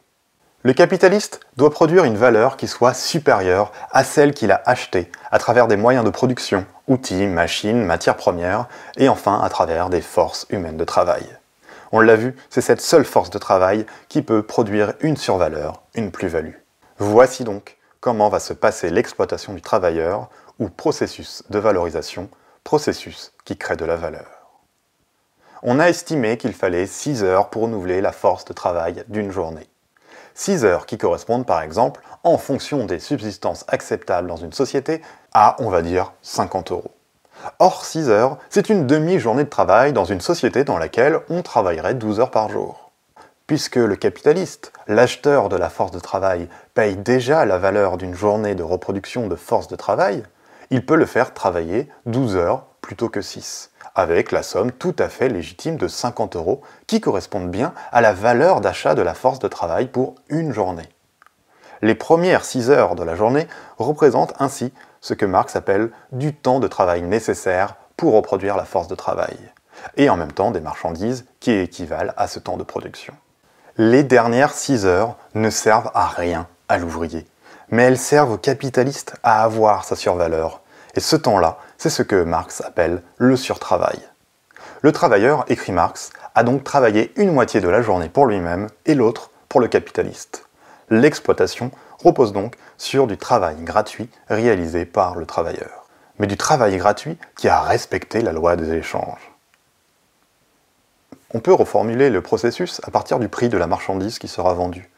Le 0.64 0.74
capitaliste 0.74 1.40
doit 1.56 1.72
produire 1.72 2.04
une 2.04 2.18
valeur 2.18 2.58
qui 2.58 2.68
soit 2.68 2.94
supérieure 2.94 3.72
à 3.92 4.04
celle 4.04 4.34
qu'il 4.34 4.52
a 4.52 4.62
achetée 4.66 5.10
à 5.32 5.40
travers 5.40 5.68
des 5.68 5.78
moyens 5.78 6.06
de 6.06 6.10
production, 6.10 6.66
outils, 6.88 7.26
machines, 7.26 7.84
matières 7.84 8.18
premières, 8.18 8.68
et 8.98 9.10
enfin 9.10 9.40
à 9.42 9.50
travers 9.50 9.90
des 9.90 10.02
forces 10.02 10.46
humaines 10.50 10.78
de 10.78 10.84
travail. 10.84 11.24
On 11.92 12.02
l'a 12.02 12.16
vu, 12.16 12.36
c'est 12.50 12.62
cette 12.62 12.82
seule 12.82 13.06
force 13.06 13.30
de 13.30 13.38
travail 13.38 13.86
qui 14.10 14.22
peut 14.22 14.44
produire 14.44 14.94
une 15.00 15.18
survaleur, 15.18 15.84
une 15.96 16.12
plus-value. 16.12 16.56
Voici 17.00 17.44
donc 17.44 17.78
comment 18.00 18.30
va 18.30 18.40
se 18.40 18.54
passer 18.54 18.90
l'exploitation 18.90 19.54
du 19.54 19.62
travailleur 19.62 20.30
ou 20.60 20.70
processus 20.70 21.44
de 21.50 21.60
valorisation, 21.60 22.30
processus 22.64 23.34
qui 23.46 23.58
crée 23.58 23.76
de 23.76 23.86
la 23.86 23.96
valeur. 23.96 24.38
On 25.64 25.80
a 25.80 25.90
estimé 25.90 26.38
qu'il 26.38 26.54
fallait 26.54 26.86
6 26.86 27.24
heures 27.24 27.50
pour 27.50 27.64
renouveler 27.64 28.02
la 28.02 28.12
force 28.12 28.46
de 28.46 28.54
travail 28.54 29.04
d'une 29.08 29.32
journée. 29.32 29.68
6 30.36 30.66
heures 30.66 30.86
qui 30.86 30.98
correspondent 30.98 31.48
par 31.48 31.62
exemple, 31.62 32.02
en 32.24 32.38
fonction 32.38 32.86
des 32.86 33.00
subsistances 33.00 33.66
acceptables 33.68 34.28
dans 34.28 34.36
une 34.36 34.54
société, 34.54 35.02
à, 35.34 35.56
on 35.60 35.70
va 35.70 35.82
dire, 35.82 36.14
50 36.22 36.72
euros. 36.72 36.92
Or, 37.60 37.86
6 37.86 38.10
heures, 38.10 38.38
c'est 38.50 38.70
une 38.70 38.86
demi-journée 38.86 39.44
de 39.44 39.50
travail 39.50 39.94
dans 39.94 40.06
une 40.06 40.22
société 40.22 40.64
dans 40.64 40.78
laquelle 40.78 41.22
on 41.30 41.42
travaillerait 41.42 41.96
12 41.96 42.20
heures 42.20 42.32
par 42.32 42.50
jour. 42.50 42.92
Puisque 43.48 43.78
le 43.78 43.96
capitaliste, 43.96 44.74
l'acheteur 44.88 45.50
de 45.50 45.56
la 45.56 45.70
force 45.70 45.92
de 45.92 46.00
travail, 46.00 46.50
paye 46.74 46.98
déjà 46.98 47.46
la 47.46 47.58
valeur 47.58 47.98
d'une 47.98 48.14
journée 48.14 48.56
de 48.56 48.64
reproduction 48.64 49.28
de 49.28 49.36
force 49.36 49.68
de 49.68 49.76
travail, 49.76 50.24
il 50.70 50.86
peut 50.86 50.96
le 50.96 51.06
faire 51.06 51.34
travailler 51.34 51.90
12 52.06 52.36
heures 52.36 52.66
plutôt 52.82 53.10
que 53.10 53.22
6 53.22 53.72
avec 53.98 54.32
la 54.32 54.44
somme 54.44 54.72
tout 54.72 54.96
à 55.00 55.10
fait 55.10 55.28
légitime 55.28 55.76
de 55.76 55.88
50 55.88 56.36
euros 56.36 56.62
qui 56.86 57.02
correspondent 57.02 57.50
bien 57.50 57.74
à 57.92 58.00
la 58.00 58.14
valeur 58.14 58.62
d'achat 58.62 58.94
de 58.94 59.02
la 59.02 59.16
force 59.16 59.40
de 59.40 59.48
travail 59.48 59.88
pour 59.88 60.14
une 60.30 60.54
journée. 60.54 60.88
Les 61.82 61.96
premières 61.96 62.46
6 62.46 62.70
heures 62.70 62.96
de 62.96 63.04
la 63.04 63.16
journée 63.16 63.48
représentent 63.80 64.36
ainsi 64.40 64.72
ce 65.02 65.16
que 65.16 65.26
Marx 65.26 65.56
appelle 65.56 65.90
du 66.12 66.34
temps 66.34 66.60
de 66.60 66.68
travail 66.68 67.02
nécessaire 67.02 67.76
pour 67.98 68.14
reproduire 68.14 68.56
la 68.56 68.66
force 68.66 68.88
de 68.88 68.96
travail, 68.96 69.36
et 69.96 70.10
en 70.10 70.18
même 70.18 70.32
temps 70.32 70.52
des 70.52 70.62
marchandises 70.62 71.26
qui 71.40 71.52
équivalent 71.52 72.14
à 72.18 72.28
ce 72.28 72.40
temps 72.40 72.58
de 72.58 72.64
production. 72.64 73.16
Les 73.78 74.04
dernières 74.04 74.54
6 74.54 74.86
heures 74.86 75.18
ne 75.34 75.50
servent 75.50 75.92
à 75.96 76.08
rien 76.08 76.48
à 76.70 76.78
l'ouvrier, 76.78 77.26
mais 77.70 77.84
elles 77.84 77.98
servent 77.98 78.34
au 78.34 78.38
capitaliste 78.38 79.16
à 79.24 79.44
avoir 79.44 79.84
sa 79.84 79.96
survaleur, 79.96 80.62
et 80.96 81.00
ce 81.00 81.16
temps-là, 81.16 81.58
c'est 81.78 81.90
ce 81.90 82.02
que 82.04 82.24
Marx 82.24 82.62
appelle 82.62 83.04
le 83.18 83.36
surtravail. 83.36 84.00
Le 84.82 84.92
travailleur, 84.92 85.46
écrit 85.48 85.72
Marx, 85.72 86.12
a 86.36 86.44
donc 86.44 86.64
travaillé 86.64 87.12
une 87.16 87.34
moitié 87.34 87.62
de 87.62 87.68
la 87.68 87.82
journée 87.82 88.10
pour 88.10 88.26
lui-même 88.26 88.68
et 88.86 88.96
l'autre 88.96 89.32
pour 89.50 89.60
le 89.60 89.68
capitaliste. 89.68 90.48
L'exploitation 90.90 91.72
repose 92.04 92.32
donc 92.32 92.56
sur 92.78 93.08
du 93.08 93.18
travail 93.18 93.58
gratuit 93.62 94.10
réalisé 94.30 94.86
par 94.86 95.16
le 95.16 95.26
travailleur, 95.26 95.88
mais 96.20 96.28
du 96.28 96.38
travail 96.38 96.78
gratuit 96.78 97.18
qui 97.36 97.48
a 97.50 97.62
respecté 97.62 98.22
la 98.22 98.32
loi 98.32 98.56
des 98.56 98.74
échanges. 98.74 99.32
On 101.34 101.40
peut 101.40 101.54
reformuler 101.54 102.10
le 102.10 102.22
processus 102.22 102.80
à 102.84 102.92
partir 102.92 103.20
du 103.20 103.28
prix 103.28 103.50
de 103.50 103.58
la 103.58 103.68
marchandise 103.68 104.18
qui 104.18 104.28
sera 104.28 104.54
vendue. 104.54 104.90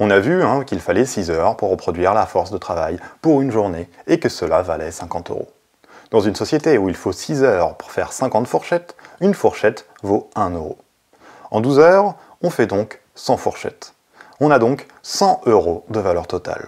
On 0.00 0.10
a 0.10 0.18
vu 0.18 0.42
hein, 0.42 0.64
qu'il 0.64 0.80
fallait 0.80 1.06
6 1.06 1.30
heures 1.30 1.56
pour 1.56 1.70
reproduire 1.70 2.14
la 2.14 2.26
force 2.26 2.50
de 2.50 2.58
travail 2.58 2.98
pour 3.22 3.40
une 3.40 3.52
journée 3.52 3.88
et 4.08 4.18
que 4.18 4.28
cela 4.28 4.60
valait 4.60 4.90
50 4.90 5.30
euros. 5.30 5.48
Dans 6.10 6.20
une 6.20 6.34
société 6.34 6.78
où 6.78 6.88
il 6.88 6.96
faut 6.96 7.12
6 7.12 7.44
heures 7.44 7.76
pour 7.76 7.92
faire 7.92 8.12
50 8.12 8.48
fourchettes, 8.48 8.96
une 9.20 9.34
fourchette 9.34 9.86
vaut 10.02 10.30
1 10.34 10.50
euro. 10.50 10.78
En 11.52 11.60
12 11.60 11.78
heures, 11.78 12.16
on 12.42 12.50
fait 12.50 12.66
donc 12.66 13.00
100 13.14 13.36
fourchettes. 13.36 13.94
On 14.40 14.50
a 14.50 14.58
donc 14.58 14.88
100 15.02 15.42
euros 15.46 15.84
de 15.88 16.00
valeur 16.00 16.26
totale. 16.26 16.66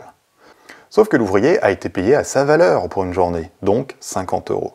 Sauf 0.88 1.08
que 1.08 1.16
l'ouvrier 1.16 1.60
a 1.64 1.72
été 1.72 1.88
payé 1.88 2.14
à 2.14 2.22
sa 2.22 2.44
valeur 2.44 2.88
pour 2.88 3.02
une 3.02 3.12
journée, 3.12 3.50
donc 3.60 3.96
50 3.98 4.52
euros. 4.52 4.74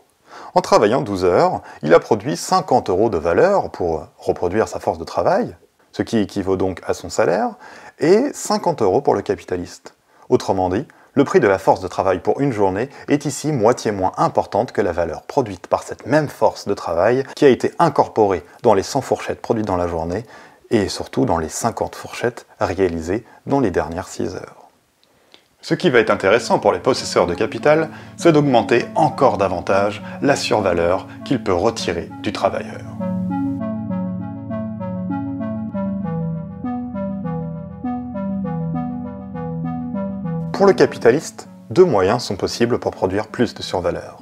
En 0.55 0.61
travaillant 0.61 1.01
12 1.01 1.23
heures, 1.23 1.61
il 1.83 1.93
a 1.93 2.01
produit 2.01 2.35
50 2.35 2.89
euros 2.89 3.09
de 3.09 3.17
valeur 3.17 3.69
pour 3.69 4.07
reproduire 4.17 4.67
sa 4.67 4.81
force 4.81 4.97
de 4.97 5.05
travail, 5.05 5.55
ce 5.93 6.03
qui 6.03 6.17
équivaut 6.17 6.57
donc 6.57 6.81
à 6.85 6.93
son 6.93 7.09
salaire, 7.09 7.51
et 7.99 8.31
50 8.33 8.81
euros 8.81 9.01
pour 9.01 9.15
le 9.15 9.21
capitaliste. 9.21 9.95
Autrement 10.29 10.69
dit, 10.69 10.85
le 11.13 11.25
prix 11.25 11.41
de 11.41 11.47
la 11.47 11.57
force 11.57 11.81
de 11.81 11.89
travail 11.89 12.19
pour 12.19 12.39
une 12.39 12.53
journée 12.53 12.89
est 13.09 13.25
ici 13.25 13.51
moitié 13.51 13.91
moins 13.91 14.13
importante 14.17 14.71
que 14.71 14.81
la 14.81 14.93
valeur 14.93 15.23
produite 15.23 15.67
par 15.67 15.83
cette 15.83 16.05
même 16.05 16.29
force 16.29 16.67
de 16.67 16.73
travail 16.73 17.25
qui 17.35 17.43
a 17.43 17.49
été 17.49 17.73
incorporée 17.79 18.43
dans 18.63 18.73
les 18.73 18.83
100 18.83 19.01
fourchettes 19.01 19.41
produites 19.41 19.67
dans 19.67 19.75
la 19.75 19.87
journée 19.87 20.23
et 20.69 20.87
surtout 20.87 21.25
dans 21.25 21.37
les 21.37 21.49
50 21.49 21.95
fourchettes 21.95 22.45
réalisées 22.61 23.25
dans 23.45 23.59
les 23.59 23.71
dernières 23.71 24.07
6 24.07 24.35
heures. 24.35 24.69
Ce 25.61 25.75
qui 25.75 25.89
va 25.89 25.99
être 25.99 26.09
intéressant 26.09 26.59
pour 26.59 26.71
les 26.71 26.79
possesseurs 26.79 27.27
de 27.27 27.35
capital, 27.35 27.89
c'est 28.17 28.31
d'augmenter 28.31 28.85
encore 28.95 29.37
davantage 29.37 30.01
la 30.21 30.35
survaleur 30.35 31.07
qu'il 31.23 31.43
peut 31.43 31.53
retirer 31.53 32.09
du 32.23 32.31
travailleur. 32.31 33.10
Pour 40.61 40.67
le 40.67 40.73
capitaliste, 40.73 41.47
deux 41.71 41.85
moyens 41.85 42.21
sont 42.21 42.35
possibles 42.35 42.77
pour 42.77 42.91
produire 42.91 43.25
plus 43.25 43.55
de 43.55 43.63
survaleur. 43.63 44.19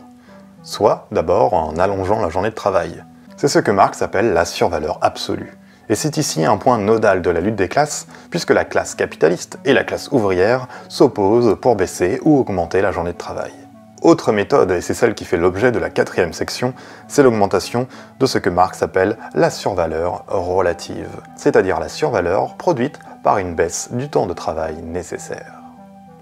Soit, 0.64 1.06
d'abord, 1.12 1.54
en 1.54 1.76
allongeant 1.76 2.22
la 2.22 2.30
journée 2.30 2.50
de 2.50 2.56
travail. 2.56 3.04
C'est 3.36 3.50
ce 3.50 3.60
que 3.60 3.72
Marx 3.72 4.02
appelle 4.02 4.32
la 4.32 4.46
survaleur 4.46 5.00
absolue. 5.02 5.58
Et 5.90 5.96
c'est 5.96 6.16
ici 6.16 6.46
un 6.46 6.56
point 6.56 6.78
nodal 6.78 7.22
de 7.22 7.30
la 7.30 7.42
lutte 7.42 7.58
des 7.58 7.68
classes, 7.68 8.08
puisque 8.30 8.52
la 8.52 8.64
classe 8.64 8.96
capitaliste 8.96 9.60
et 9.66 9.74
la 9.74 9.84
classe 9.84 10.14
ouvrière 10.14 10.70
s'opposent 10.88 11.58
pour 11.60 11.76
baisser 11.76 12.22
ou 12.24 12.40
augmenter 12.40 12.82
la 12.82 12.94
journée 12.94 13.12
de 13.12 13.18
travail. 13.18 13.52
Autre 14.02 14.32
méthode, 14.32 14.72
et 14.72 14.80
c'est 14.80 14.94
celle 14.94 15.16
qui 15.16 15.26
fait 15.26 15.36
l'objet 15.36 15.74
de 15.74 15.80
la 15.80 15.90
quatrième 15.90 16.32
section, 16.32 16.74
c'est 17.10 17.22
l'augmentation 17.22 17.86
de 18.18 18.26
ce 18.26 18.38
que 18.38 18.50
Marx 18.50 18.82
appelle 18.82 19.18
la 19.34 19.50
survaleur 19.50 20.24
relative, 20.30 21.20
c'est-à-dire 21.36 21.82
la 21.82 21.90
survaleur 21.90 22.56
produite 22.56 22.98
par 23.26 23.40
une 23.40 23.56
baisse 23.56 23.90
du 23.92 24.08
temps 24.08 24.26
de 24.26 24.34
travail 24.34 24.82
nécessaire. 24.82 25.59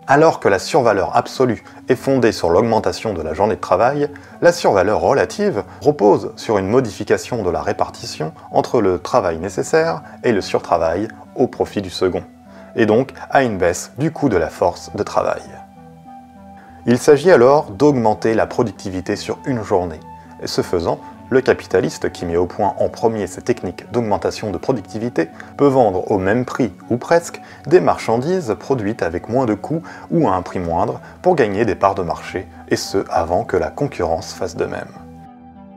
Alors 0.10 0.40
que 0.40 0.48
la 0.48 0.58
survaleur 0.58 1.18
absolue 1.18 1.66
est 1.90 1.98
fondée 1.98 2.32
sur 2.32 2.50
l'augmentation 2.50 3.14
de 3.14 3.22
la 3.22 3.34
journée 3.34 3.58
de 3.58 3.62
travail, 3.62 4.10
la 4.42 4.54
survaleur 4.54 5.02
relative 5.02 5.66
repose 5.82 6.32
sur 6.38 6.58
une 6.58 6.70
modification 6.70 7.44
de 7.44 7.50
la 7.50 7.62
répartition 7.62 8.32
entre 8.52 8.80
le 8.80 9.00
travail 9.00 9.38
nécessaire 9.38 10.02
et 10.24 10.32
le 10.32 10.40
surtravail 10.40 11.10
au 11.36 11.48
profit 11.48 11.82
du 11.82 11.90
second, 11.90 12.24
et 12.78 12.86
donc 12.86 13.12
à 13.30 13.44
une 13.44 13.58
baisse 13.58 13.92
du 13.98 14.12
coût 14.12 14.30
de 14.30 14.38
la 14.38 14.48
force 14.48 14.96
de 14.96 15.04
travail. 15.04 15.42
Il 16.86 17.00
s'agit 17.00 17.32
alors 17.32 17.72
d'augmenter 17.72 18.34
la 18.34 18.48
productivité 18.48 19.18
sur 19.18 19.40
une 19.46 19.62
journée, 19.62 20.00
et 20.42 20.48
ce 20.48 20.62
faisant, 20.62 21.02
le 21.30 21.42
capitaliste 21.42 22.12
qui 22.12 22.26
met 22.26 22.38
au 22.38 22.46
point 22.46 22.74
en 22.80 22.90
premier 22.90 23.28
ces 23.28 23.42
techniques 23.42 23.90
d'augmentation 23.92 24.52
de 24.52 24.58
productivité 24.58 25.30
peut 25.58 25.68
vendre 25.68 26.10
au 26.12 26.18
même 26.18 26.46
prix, 26.46 26.74
ou 26.90 26.98
presque, 26.98 27.42
des 27.66 27.80
marchandises 27.80 28.56
produites 28.60 29.04
avec 29.04 29.30
moins 29.30 29.46
de 29.46 29.54
coûts 29.54 29.84
ou 30.12 30.28
à 30.28 30.34
un 30.34 30.42
prix 30.42 30.60
moindre 30.60 31.02
pour 31.22 31.36
gagner 31.36 31.66
des 31.66 31.76
parts 31.76 31.96
de 31.96 32.04
marché, 32.04 32.48
et 32.70 32.76
ce 32.76 33.04
avant 33.10 33.44
que 33.44 33.58
la 33.58 33.70
concurrence 33.70 34.34
fasse 34.34 34.56
de 34.56 34.66
même. 34.66 34.92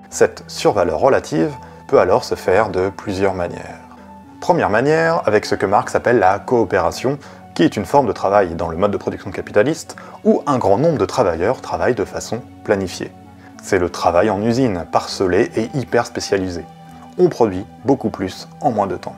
Cette 0.08 0.44
survaleur 0.48 0.98
relative 0.98 1.52
peut 1.88 2.00
alors 2.00 2.24
se 2.24 2.34
faire 2.34 2.70
de 2.70 2.88
plusieurs 2.88 3.34
manières. 3.34 3.78
Première 4.40 4.70
manière, 4.70 5.22
avec 5.26 5.44
ce 5.44 5.54
que 5.54 5.66
Marx 5.66 5.94
appelle 5.94 6.18
la 6.18 6.38
coopération, 6.38 7.18
qui 7.54 7.62
est 7.62 7.76
une 7.76 7.84
forme 7.84 8.06
de 8.06 8.12
travail 8.12 8.54
dans 8.54 8.68
le 8.68 8.76
mode 8.76 8.90
de 8.90 8.96
production 8.96 9.30
capitaliste 9.30 9.96
où 10.24 10.42
un 10.46 10.58
grand 10.58 10.78
nombre 10.78 10.98
de 10.98 11.04
travailleurs 11.04 11.60
travaillent 11.60 11.94
de 11.94 12.04
façon 12.04 12.40
planifiée. 12.64 13.12
C'est 13.62 13.78
le 13.78 13.90
travail 13.90 14.30
en 14.30 14.42
usine, 14.42 14.84
parcelé 14.90 15.50
et 15.56 15.70
hyper 15.74 16.06
spécialisé. 16.06 16.64
On 17.18 17.28
produit 17.28 17.64
beaucoup 17.84 18.10
plus 18.10 18.48
en 18.60 18.70
moins 18.70 18.86
de 18.86 18.96
temps. 18.96 19.16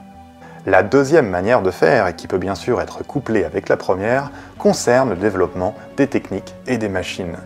La 0.67 0.83
deuxième 0.83 1.29
manière 1.29 1.63
de 1.63 1.71
faire, 1.71 2.07
et 2.07 2.15
qui 2.15 2.27
peut 2.27 2.39
bien 2.39 2.55
sûr 2.55 2.81
être 2.81 3.05
couplée 3.05 3.45
avec 3.45 3.69
la 3.69 3.77
première, 3.77 4.31
concerne 4.59 5.11
le 5.11 5.17
développement 5.17 5.75
des 5.97 6.07
techniques 6.07 6.55
et 6.67 6.79
des 6.79 6.89
machines. 6.89 7.37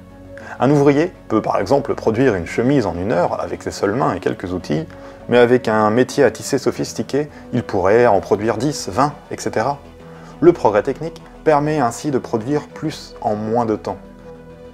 Un 0.59 0.71
ouvrier 0.71 1.13
peut 1.29 1.43
par 1.43 1.59
exemple 1.59 1.95
produire 1.95 2.35
une 2.35 2.47
chemise 2.47 2.87
en 2.87 2.95
une 2.95 3.13
heure 3.13 3.41
avec 3.41 3.63
ses 3.63 3.71
seules 3.71 3.95
mains 3.95 4.15
et 4.15 4.21
quelques 4.21 4.53
outils, 4.53 4.87
mais 5.29 5.39
avec 5.39 5.69
un 5.69 5.91
métier 5.91 6.25
à 6.25 6.31
tisser 6.31 6.59
sophistiqué, 6.59 7.29
il 7.53 7.63
pourrait 7.63 8.07
en 8.07 8.21
produire 8.21 8.57
10, 8.57 8.89
20, 8.91 9.13
etc. 9.31 9.67
Le 10.41 10.53
progrès 10.53 10.83
technique 10.83 11.23
permet 11.45 11.79
ainsi 11.79 12.11
de 12.11 12.19
produire 12.19 12.69
plus 12.69 13.15
en 13.21 13.35
moins 13.35 13.67
de 13.67 13.77
temps. 13.77 13.99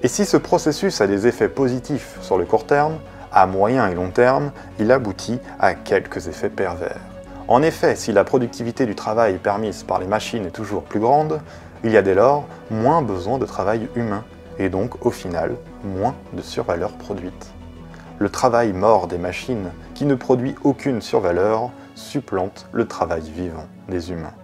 Et 0.05 0.09
si 0.09 0.25
ce 0.25 0.37
processus 0.37 1.01
a 1.01 1.07
des 1.07 1.29
effets 1.29 1.49
positifs 1.49 2.19
sur 2.23 2.37
le 2.37 2.45
court 2.45 2.67
terme, 2.67 2.99
à 3.31 3.47
moyen 3.47 3.87
et 3.87 3.95
long 3.95 4.11
terme, 4.11 4.51
il 4.81 4.91
aboutit 4.91 5.39
à 5.61 5.75
quelques 5.75 6.27
effets 6.27 6.51
pervers. 6.51 6.99
En 7.47 7.63
effet, 7.63 7.95
si 7.95 8.13
la 8.13 8.25
productivité 8.25 8.85
du 8.85 8.97
travail 8.97 9.39
permise 9.39 9.85
par 9.85 10.01
les 10.01 10.07
machines 10.07 10.45
est 10.45 10.51
toujours 10.51 10.83
plus 10.83 10.99
grande, 10.99 11.41
il 11.85 11.93
y 11.93 11.97
a 11.97 12.03
dès 12.03 12.15
lors 12.15 12.47
moins 12.71 13.01
besoin 13.01 13.39
de 13.39 13.47
travail 13.47 13.89
humain, 13.95 14.25
et 14.59 14.69
donc 14.69 15.07
au 15.07 15.13
final 15.13 15.55
moins 15.85 16.17
de 16.33 16.43
survaleur 16.43 16.91
produite. 16.93 17.53
Le 18.19 18.29
travail 18.29 18.73
mort 18.73 19.07
des 19.07 19.19
machines, 19.19 19.71
qui 19.95 20.05
ne 20.05 20.17
produit 20.17 20.57
aucune 20.65 21.01
survaleur, 21.01 21.71
supplante 21.95 22.67
le 22.73 22.89
travail 22.89 23.23
vivant 23.23 23.67
des 23.89 24.11
humains. 24.11 24.35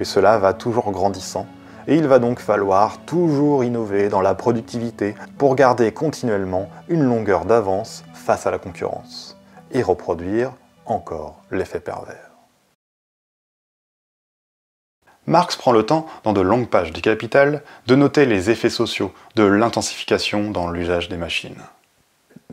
et 0.00 0.04
cela 0.04 0.38
va 0.38 0.54
toujours 0.54 0.90
grandissant. 0.90 1.46
Et 1.88 1.96
il 1.96 2.06
va 2.06 2.18
donc 2.18 2.38
falloir 2.38 2.98
toujours 3.06 3.64
innover 3.64 4.10
dans 4.10 4.20
la 4.20 4.34
productivité 4.34 5.14
pour 5.38 5.56
garder 5.56 5.90
continuellement 5.90 6.68
une 6.88 7.02
longueur 7.02 7.46
d'avance 7.46 8.04
face 8.12 8.46
à 8.46 8.50
la 8.50 8.58
concurrence 8.58 9.38
et 9.72 9.82
reproduire 9.82 10.52
encore 10.84 11.42
l'effet 11.50 11.80
pervers. 11.80 12.30
Marx 15.26 15.56
prend 15.56 15.72
le 15.72 15.82
temps, 15.82 16.06
dans 16.24 16.34
de 16.34 16.42
longues 16.42 16.68
pages 16.68 16.92
du 16.92 17.00
Capital, 17.00 17.62
de 17.86 17.94
noter 17.94 18.26
les 18.26 18.50
effets 18.50 18.70
sociaux 18.70 19.12
de 19.34 19.44
l'intensification 19.44 20.50
dans 20.50 20.70
l'usage 20.70 21.08
des 21.08 21.16
machines. 21.16 21.62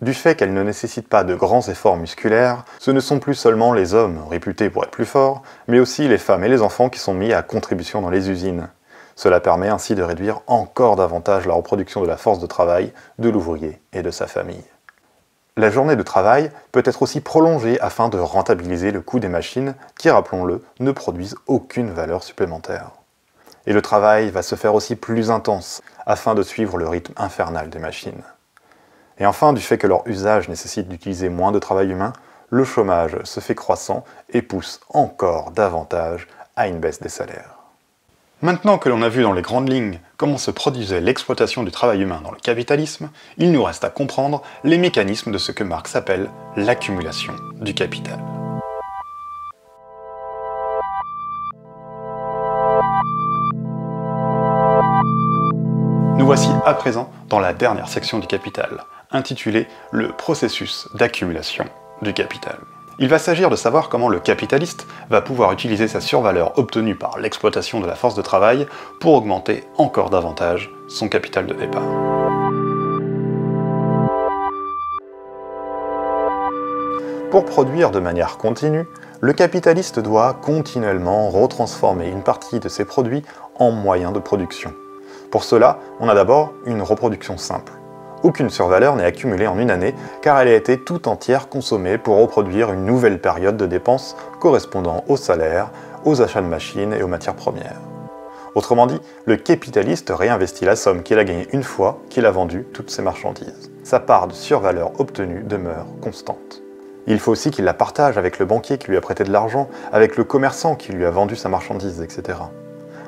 Du 0.02 0.14
fait 0.14 0.36
qu'elles 0.36 0.54
ne 0.54 0.64
nécessitent 0.64 1.08
pas 1.08 1.24
de 1.26 1.36
grands 1.36 1.68
efforts 1.68 1.98
musculaires, 1.98 2.64
ce 2.80 2.92
ne 2.92 3.00
sont 3.02 3.20
plus 3.20 3.36
seulement 3.36 3.74
les 3.74 3.94
hommes 3.94 4.22
réputés 4.30 4.70
pour 4.70 4.84
être 4.84 4.92
plus 4.92 5.06
forts, 5.06 5.42
mais 5.68 5.80
aussi 5.80 6.08
les 6.08 6.18
femmes 6.18 6.44
et 6.44 6.50
les 6.50 6.62
enfants 6.62 6.90
qui 6.90 7.00
sont 7.00 7.14
mis 7.14 7.34
à 7.34 7.44
contribution 7.44 8.02
dans 8.02 8.10
les 8.10 8.30
usines. 8.30 8.70
Cela 9.16 9.40
permet 9.40 9.70
ainsi 9.70 9.96
de 9.96 10.04
réduire 10.04 10.42
encore 10.48 10.98
davantage 10.98 11.48
la 11.48 11.54
reproduction 11.54 12.02
de 12.02 12.08
la 12.08 12.18
force 12.18 12.40
de 12.40 12.48
travail 12.48 12.94
de 13.18 13.30
l'ouvrier 13.30 13.82
et 13.94 14.02
de 14.02 14.12
sa 14.12 14.28
famille. 14.28 14.64
La 15.58 15.70
journée 15.70 15.96
de 15.96 16.04
travail 16.04 16.52
peut 16.74 16.84
être 16.84 17.02
aussi 17.02 17.22
prolongée 17.22 17.80
afin 17.80 18.10
de 18.10 18.20
rentabiliser 18.20 18.92
le 18.92 19.00
coût 19.00 19.22
des 19.22 19.30
machines 19.30 19.74
qui, 19.98 20.10
rappelons-le, 20.10 20.62
ne 20.82 20.92
produisent 20.92 21.38
aucune 21.48 21.92
valeur 21.92 22.24
supplémentaire. 22.24 22.92
Et 23.66 23.72
le 23.72 23.82
travail 23.82 24.30
va 24.32 24.42
se 24.42 24.56
faire 24.56 24.76
aussi 24.76 24.98
plus 24.98 25.32
intense 25.32 25.82
afin 26.06 26.36
de 26.36 26.44
suivre 26.44 26.78
le 26.78 26.90
rythme 26.90 27.14
infernal 27.16 27.70
des 27.70 27.80
machines. 27.80 28.22
Et 29.18 29.26
enfin, 29.26 29.54
du 29.54 29.62
fait 29.62 29.78
que 29.78 29.88
leur 29.88 30.06
usage 30.08 30.50
nécessite 30.50 30.90
d'utiliser 30.90 31.30
moins 31.30 31.54
de 31.54 31.60
travail 31.60 31.90
humain, 31.90 32.12
le 32.50 32.66
chômage 32.66 33.18
se 33.24 33.40
fait 33.40 33.56
croissant 33.56 34.04
et 34.30 34.42
pousse 34.42 34.82
encore 34.90 35.52
davantage 35.52 36.28
à 36.58 36.68
une 36.68 36.80
baisse 36.80 37.00
des 37.00 37.10
salaires. 37.10 37.55
Maintenant 38.46 38.78
que 38.78 38.90
l'on 38.90 39.02
a 39.02 39.10
vu 39.10 39.24
dans 39.24 39.34
les 39.34 39.42
grandes 39.42 39.72
lignes 39.72 40.00
comment 40.18 40.38
se 40.38 40.52
produisait 40.52 41.02
l'exploitation 41.02 41.64
du 41.64 41.72
travail 41.72 42.04
humain 42.04 42.22
dans 42.24 42.30
le 42.30 42.38
capitalisme, 42.38 43.10
il 43.40 43.52
nous 43.52 43.64
reste 43.64 43.84
à 43.84 43.90
comprendre 43.90 44.44
les 44.64 44.78
mécanismes 44.78 45.32
de 45.32 45.40
ce 45.40 45.52
que 45.52 45.64
Marx 45.64 45.96
appelle 45.96 46.30
l'accumulation 46.56 47.34
du 47.60 47.74
capital. 47.74 48.20
Nous 56.16 56.26
voici 56.28 56.52
à 56.68 56.76
présent 56.76 57.10
dans 57.30 57.40
la 57.40 57.52
dernière 57.52 57.90
section 57.90 58.20
du 58.20 58.28
capital, 58.28 58.84
intitulée 59.10 59.66
Le 59.90 60.10
processus 60.10 60.88
d'accumulation 60.94 61.66
du 62.04 62.14
capital. 62.14 62.60
Il 62.98 63.10
va 63.10 63.20
s'agir 63.20 63.50
de 63.50 63.58
savoir 63.58 63.90
comment 63.90 64.08
le 64.08 64.20
capitaliste 64.20 64.88
va 65.10 65.22
pouvoir 65.22 65.52
utiliser 65.52 65.90
sa 65.90 66.00
survaleur 66.00 66.58
obtenue 66.58 66.96
par 66.96 67.20
l'exploitation 67.20 67.82
de 67.82 67.88
la 67.88 67.96
force 67.96 68.16
de 68.16 68.22
travail 68.22 68.68
pour 69.02 69.16
augmenter 69.16 69.66
encore 69.78 70.10
davantage 70.10 70.72
son 70.88 71.10
capital 71.10 71.46
de 71.46 71.54
départ. 71.54 71.84
Pour 77.32 77.44
produire 77.44 77.92
de 77.92 78.00
manière 78.00 78.38
continue, 78.38 78.88
le 79.20 79.34
capitaliste 79.34 80.00
doit 80.00 80.34
continuellement 80.34 81.30
retransformer 81.30 82.08
une 82.08 82.24
partie 82.24 82.62
de 82.62 82.70
ses 82.70 82.86
produits 82.86 83.24
en 83.60 83.72
moyens 83.72 84.14
de 84.14 84.20
production. 84.20 84.74
Pour 85.32 85.44
cela, 85.44 85.80
on 86.00 86.08
a 86.08 86.16
d'abord 86.16 86.54
une 86.66 86.82
reproduction 86.82 87.38
simple. 87.38 87.74
Aucune 88.26 88.50
survaleur 88.50 88.96
n'est 88.96 89.04
accumulée 89.04 89.46
en 89.46 89.60
une 89.60 89.70
année 89.70 89.94
car 90.24 90.40
elle 90.40 90.48
a 90.48 90.56
été 90.56 90.80
tout 90.80 91.08
entière 91.08 91.48
consommée 91.48 92.00
pour 92.00 92.18
reproduire 92.18 92.74
une 92.74 92.84
nouvelle 92.84 93.22
période 93.22 93.56
de 93.56 93.68
dépenses 93.68 94.18
correspondant 94.40 95.04
aux 95.08 95.16
salaires, 95.16 95.70
aux 96.06 96.24
achats 96.24 96.42
de 96.42 96.48
machines 96.48 96.92
et 96.92 97.04
aux 97.04 97.08
matières 97.08 97.36
premières. 97.36 97.80
Autrement 98.56 98.88
dit, 98.88 99.00
le 99.26 99.36
capitaliste 99.36 100.10
réinvestit 100.10 100.66
la 100.66 100.76
somme 100.76 101.04
qu'il 101.04 101.20
a 101.20 101.24
gagnée 101.24 101.48
une 101.54 101.62
fois 101.62 102.00
qu'il 102.10 102.26
a 102.26 102.32
vendu 102.32 102.66
toutes 102.74 102.90
ses 102.90 103.04
marchandises. 103.04 103.70
Sa 103.84 104.00
part 104.00 104.26
de 104.28 104.34
survaleur 104.34 105.00
obtenue 105.00 105.44
demeure 105.44 105.86
constante. 106.02 106.64
Il 107.06 107.20
faut 107.20 107.32
aussi 107.32 107.52
qu'il 107.52 107.66
la 107.66 107.76
partage 107.76 108.18
avec 108.18 108.40
le 108.40 108.48
banquier 108.48 108.80
qui 108.80 108.88
lui 108.88 108.98
a 108.98 109.02
prêté 109.02 109.24
de 109.24 109.32
l'argent, 109.32 109.70
avec 109.94 110.18
le 110.18 110.24
commerçant 110.24 110.74
qui 110.74 110.94
lui 110.94 111.06
a 111.06 111.12
vendu 111.12 111.36
sa 111.36 111.50
marchandise, 111.50 112.02
etc. 112.02 112.40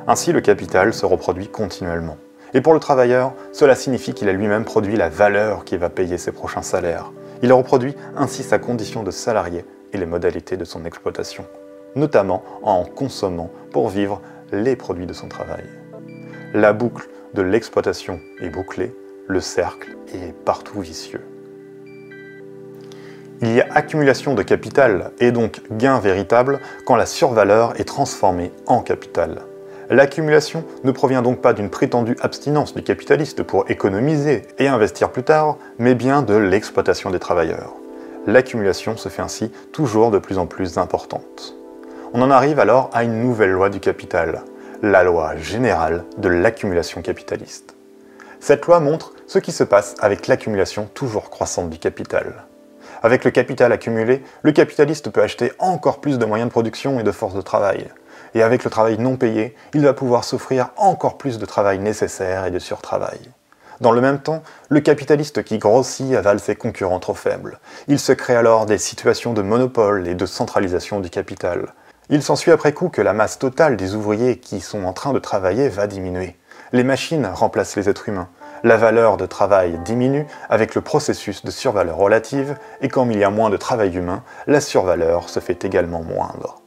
Ainsi, 0.05 0.31
le 0.31 0.41
capital 0.41 0.93
se 0.93 1.07
reproduit 1.07 1.47
continuellement. 1.47 2.17
Et 2.53 2.61
pour 2.61 2.73
le 2.73 2.79
travailleur, 2.79 3.33
cela 3.51 3.75
signifie 3.75 4.13
qu'il 4.13 4.29
a 4.29 4.33
lui-même 4.33 4.65
produit 4.65 4.95
la 4.95 5.09
valeur 5.09 5.65
qui 5.65 5.77
va 5.77 5.89
payer 5.89 6.17
ses 6.17 6.31
prochains 6.31 6.61
salaires. 6.61 7.11
Il 7.43 7.53
reproduit 7.53 7.95
ainsi 8.15 8.43
sa 8.43 8.57
condition 8.57 9.03
de 9.03 9.11
salarié 9.11 9.65
et 9.93 9.97
les 9.97 10.05
modalités 10.05 10.57
de 10.57 10.65
son 10.65 10.85
exploitation, 10.85 11.45
notamment 11.95 12.43
en 12.63 12.83
consommant 12.83 13.51
pour 13.71 13.89
vivre 13.89 14.21
les 14.51 14.75
produits 14.75 15.05
de 15.05 15.13
son 15.13 15.27
travail. 15.27 15.63
La 16.53 16.73
boucle 16.73 17.09
de 17.33 17.41
l'exploitation 17.41 18.19
est 18.41 18.49
bouclée, 18.49 18.95
le 19.27 19.41
cercle 19.41 19.97
est 20.13 20.33
partout 20.33 20.79
vicieux. 20.79 21.21
Il 23.41 23.53
y 23.53 23.61
a 23.61 23.67
accumulation 23.71 24.33
de 24.33 24.41
capital 24.41 25.11
et 25.19 25.31
donc 25.31 25.61
gain 25.71 25.99
véritable 25.99 26.59
quand 26.85 26.95
la 26.95 27.05
survaleur 27.05 27.79
est 27.79 27.83
transformée 27.83 28.51
en 28.65 28.81
capital. 28.81 29.41
L'accumulation 29.89 30.65
ne 30.83 30.91
provient 30.91 31.21
donc 31.21 31.41
pas 31.41 31.53
d'une 31.53 31.69
prétendue 31.69 32.17
abstinence 32.19 32.73
du 32.73 32.83
capitaliste 32.83 33.43
pour 33.43 33.69
économiser 33.69 34.41
et 34.57 34.67
investir 34.67 35.11
plus 35.11 35.23
tard, 35.23 35.57
mais 35.79 35.95
bien 35.95 36.23
de 36.23 36.35
l'exploitation 36.35 37.09
des 37.09 37.19
travailleurs. 37.19 37.73
L'accumulation 38.25 38.97
se 38.97 39.07
fait 39.07 39.21
ainsi 39.21 39.49
toujours 39.71 40.11
de 40.11 40.19
plus 40.19 40.39
en 40.39 40.45
plus 40.45 40.77
importante. 40.77 41.55
On 42.13 42.21
en 42.21 42.31
arrive 42.31 42.59
alors 42.59 42.89
à 42.91 43.05
une 43.05 43.21
nouvelle 43.21 43.51
loi 43.51 43.69
du 43.69 43.79
capital, 43.79 44.41
la 44.81 45.03
loi 45.03 45.37
générale 45.37 46.03
de 46.17 46.27
l'accumulation 46.27 47.01
capitaliste. 47.01 47.73
Cette 48.41 48.65
loi 48.65 48.81
montre 48.81 49.13
ce 49.25 49.39
qui 49.39 49.53
se 49.53 49.63
passe 49.63 49.95
avec 50.01 50.27
l'accumulation 50.27 50.89
toujours 50.93 51.29
croissante 51.29 51.69
du 51.69 51.79
capital. 51.79 52.45
Avec 53.03 53.23
le 53.23 53.31
capital 53.31 53.71
accumulé, 53.71 54.21
le 54.41 54.51
capitaliste 54.51 55.09
peut 55.11 55.21
acheter 55.21 55.53
encore 55.59 56.01
plus 56.01 56.19
de 56.19 56.25
moyens 56.25 56.49
de 56.49 56.51
production 56.51 56.99
et 56.99 57.03
de 57.03 57.11
force 57.11 57.35
de 57.35 57.41
travail 57.41 57.87
et 58.35 58.43
avec 58.43 58.63
le 58.63 58.69
travail 58.69 58.97
non 58.97 59.17
payé, 59.17 59.55
il 59.73 59.81
va 59.81 59.93
pouvoir 59.93 60.23
s'offrir 60.23 60.69
encore 60.77 61.17
plus 61.17 61.37
de 61.37 61.45
travail 61.45 61.79
nécessaire 61.79 62.45
et 62.45 62.51
de 62.51 62.59
surtravail. 62.59 63.19
Dans 63.79 63.91
le 63.91 64.01
même 64.01 64.19
temps, 64.19 64.41
le 64.69 64.79
capitaliste 64.79 65.43
qui 65.43 65.59
grossit 65.59 66.15
avale 66.15 66.39
ses 66.39 66.55
concurrents 66.55 66.99
trop 66.99 67.13
faibles. 67.13 67.59
Il 67.87 67.99
se 67.99 68.11
crée 68.11 68.35
alors 68.35 68.65
des 68.65 68.79
situations 68.79 69.33
de 69.33 69.43
monopole 69.43 70.07
et 70.07 70.15
de 70.15 70.25
centralisation 70.25 70.99
du 70.99 71.11
capital. 71.11 71.73
Il 72.09 72.23
s'ensuit 72.23 72.51
après 72.51 72.73
coup 72.73 72.89
que 72.89 73.01
la 73.01 73.13
masse 73.13 73.37
totale 73.37 73.77
des 73.77 73.93
ouvriers 73.93 74.39
qui 74.39 74.61
sont 74.61 74.83
en 74.85 74.93
train 74.93 75.13
de 75.13 75.19
travailler 75.19 75.69
va 75.69 75.85
diminuer. 75.85 76.35
Les 76.71 76.83
machines 76.83 77.27
remplacent 77.27 77.75
les 77.75 77.87
êtres 77.87 78.09
humains. 78.09 78.29
La 78.63 78.77
valeur 78.77 79.17
de 79.17 79.27
travail 79.27 79.77
diminue 79.85 80.25
avec 80.49 80.73
le 80.73 80.81
processus 80.81 81.45
de 81.45 81.51
survaleur 81.51 81.97
relative, 81.97 82.57
et 82.81 82.89
comme 82.89 83.11
il 83.11 83.19
y 83.19 83.23
a 83.23 83.29
moins 83.29 83.51
de 83.51 83.57
travail 83.57 83.95
humain, 83.95 84.23
la 84.47 84.59
survaleur 84.59 85.29
se 85.29 85.39
fait 85.39 85.63
également 85.63 86.01
moindre 86.01 86.61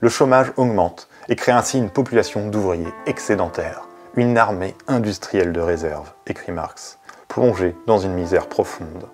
le 0.00 0.08
chômage 0.08 0.52
augmente 0.56 1.08
et 1.28 1.36
crée 1.36 1.52
ainsi 1.52 1.78
une 1.78 1.90
population 1.90 2.48
d'ouvriers 2.48 2.92
excédentaires, 3.06 3.82
une 4.16 4.36
armée 4.38 4.74
industrielle 4.88 5.52
de 5.52 5.60
réserve, 5.60 6.12
écrit 6.26 6.52
Marx, 6.52 6.98
plongée 7.28 7.76
dans 7.86 7.98
une 7.98 8.14
misère 8.14 8.48
profonde. 8.48 9.08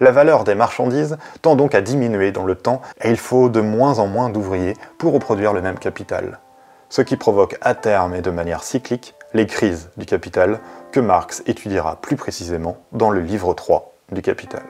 La 0.00 0.12
valeur 0.12 0.44
des 0.44 0.54
marchandises 0.54 1.18
tend 1.42 1.56
donc 1.56 1.74
à 1.74 1.80
diminuer 1.80 2.30
dans 2.30 2.44
le 2.44 2.54
temps 2.54 2.82
et 3.02 3.10
il 3.10 3.16
faut 3.16 3.48
de 3.48 3.60
moins 3.60 3.98
en 3.98 4.06
moins 4.06 4.30
d'ouvriers 4.30 4.76
pour 4.98 5.12
reproduire 5.12 5.52
le 5.52 5.60
même 5.60 5.78
capital. 5.78 6.38
Ce 6.88 7.02
qui 7.02 7.16
provoque 7.16 7.56
à 7.60 7.74
terme 7.74 8.14
et 8.14 8.22
de 8.22 8.30
manière 8.30 8.62
cyclique 8.62 9.14
les 9.34 9.46
crises 9.46 9.90
du 9.96 10.06
capital 10.06 10.60
que 10.92 11.00
Marx 11.00 11.42
étudiera 11.46 12.00
plus 12.00 12.16
précisément 12.16 12.76
dans 12.92 13.10
le 13.10 13.20
livre 13.20 13.54
3 13.54 13.92
du 14.12 14.22
Capital. 14.22 14.62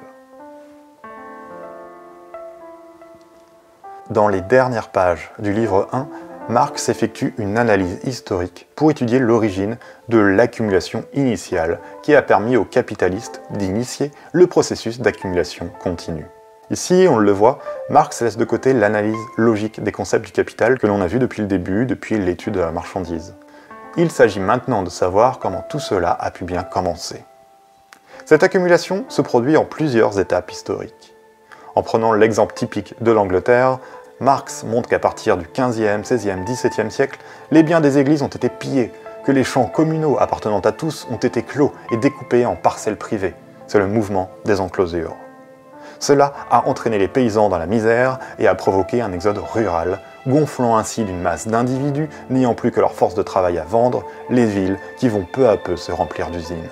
Dans 4.11 4.27
les 4.27 4.41
dernières 4.41 4.89
pages 4.89 5.31
du 5.39 5.53
livre 5.53 5.89
1, 5.93 6.09
Marx 6.49 6.89
effectue 6.89 7.35
une 7.39 7.57
analyse 7.57 8.01
historique 8.03 8.67
pour 8.75 8.91
étudier 8.91 9.21
l'origine 9.21 9.79
de 10.09 10.19
l'accumulation 10.19 11.05
initiale 11.15 11.79
qui 12.03 12.15
a 12.17 12.21
permis 12.21 12.57
aux 12.57 12.65
capitalistes 12.65 13.43
d'initier 13.51 14.11
le 14.33 14.49
processus 14.49 14.99
d'accumulation 15.01 15.71
continue. 15.79 16.27
Ici, 16.71 17.07
on 17.09 17.17
le 17.17 17.31
voit, 17.31 17.61
Marx 17.91 18.23
laisse 18.23 18.37
de 18.37 18.45
côté 18.45 18.73
l'analyse 18.73 19.15
logique 19.37 19.83
des 19.83 19.93
concepts 19.93 20.27
du 20.27 20.33
capital 20.33 20.81
que 20.81 20.89
l'on 20.89 21.01
a 21.01 21.07
vu 21.07 21.21
depuis 21.21 21.43
le 21.43 21.49
début, 21.49 21.87
depuis 21.87 22.19
l'étude 22.19 22.55
de 22.55 22.61
la 22.61 22.73
marchandise. 22.73 23.37
Il 23.97 24.11
s'agit 24.11 24.41
maintenant 24.41 24.83
de 24.83 24.91
savoir 24.91 25.39
comment 25.39 25.65
tout 25.69 25.81
cela 25.81 26.11
a 26.11 26.33
pu 26.33 26.45
bien 26.45 26.65
commencer. 26.65 27.25
Cette 28.25 28.43
accumulation 28.43 29.05
se 29.09 29.23
produit 29.23 29.57
en 29.57 29.65
plusieurs 29.65 30.19
étapes 30.19 30.51
historiques. 30.51 31.12
En 31.75 31.83
prenant 31.83 32.13
l'exemple 32.13 32.55
typique 32.55 32.95
de 33.01 33.13
l'Angleterre, 33.13 33.79
Marx 34.21 34.65
montre 34.65 34.89
qu'à 34.89 34.99
partir 34.99 35.37
du 35.37 35.47
15e, 35.47 36.05
16e, 36.05 36.45
17e 36.45 36.91
siècle, 36.91 37.19
les 37.51 37.63
biens 37.63 37.81
des 37.81 37.99
églises 37.99 38.23
ont 38.23 38.29
été 38.29 38.49
pillés, 38.49 38.93
que 39.25 39.33
les 39.33 39.45
champs 39.45 39.67
communaux 39.67 40.19
appartenant 40.21 40.61
à 40.61 40.73
tous 40.73 41.07
ont 41.11 41.17
été 41.17 41.43
clos 41.43 41.73
et 41.91 41.97
découpés 41.97 42.45
en 42.45 42.57
parcelles 42.57 42.97
privées. 42.97 43.35
C'est 43.67 43.79
le 43.79 43.87
mouvement 43.87 44.31
des 44.45 44.61
enclosures. 44.61 45.17
Cela 45.99 46.33
a 46.51 46.67
entraîné 46.69 46.99
les 46.99 47.09
paysans 47.09 47.49
dans 47.49 47.59
la 47.59 47.67
misère 47.67 48.19
et 48.39 48.49
a 48.49 48.55
provoqué 48.55 49.01
un 49.01 49.13
exode 49.13 49.39
rural 49.39 50.01
gonflant 50.27 50.77
ainsi 50.77 51.05
d'une 51.05 51.21
masse 51.21 51.49
d'individus 51.49 52.09
n'ayant 52.29 52.55
plus 52.55 52.71
que 52.71 52.81
leur 52.81 52.93
force 52.93 53.15
de 53.15 53.23
travail 53.23 53.59
à 53.59 53.65
vendre, 53.65 54.05
les 54.29 54.47
villes 54.47 54.79
qui 54.99 55.09
vont 55.09 55.25
peu 55.25 55.49
à 55.49 55.57
peu 55.57 55.77
se 55.77 55.93
remplir 55.93 56.31
d'usines. 56.31 56.69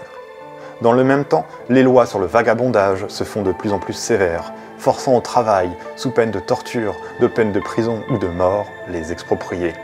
Dans 0.83 0.93
le 0.93 1.05
même 1.05 1.25
temps, 1.25 1.47
les 1.69 1.83
lois 1.83 2.07
sur 2.07 2.19
le 2.19 2.27
vagabondage 2.27 3.07
se 3.09 3.25
font 3.25 3.43
de 3.43 3.53
plus 3.53 3.73
en 3.73 3.79
plus 3.79 3.93
sévères, 3.93 4.53
forçant 4.81 5.15
au 5.15 5.21
travail, 5.21 5.71
sous 5.95 6.11
peine 6.11 6.31
de 6.31 6.41
torture, 6.41 6.97
de 7.21 7.27
peine 7.27 7.53
de 7.53 7.61
prison 7.61 8.03
ou 8.11 8.19
de 8.19 8.27
mort, 8.27 8.67
les 8.89 9.13
expropriés. 9.13 9.75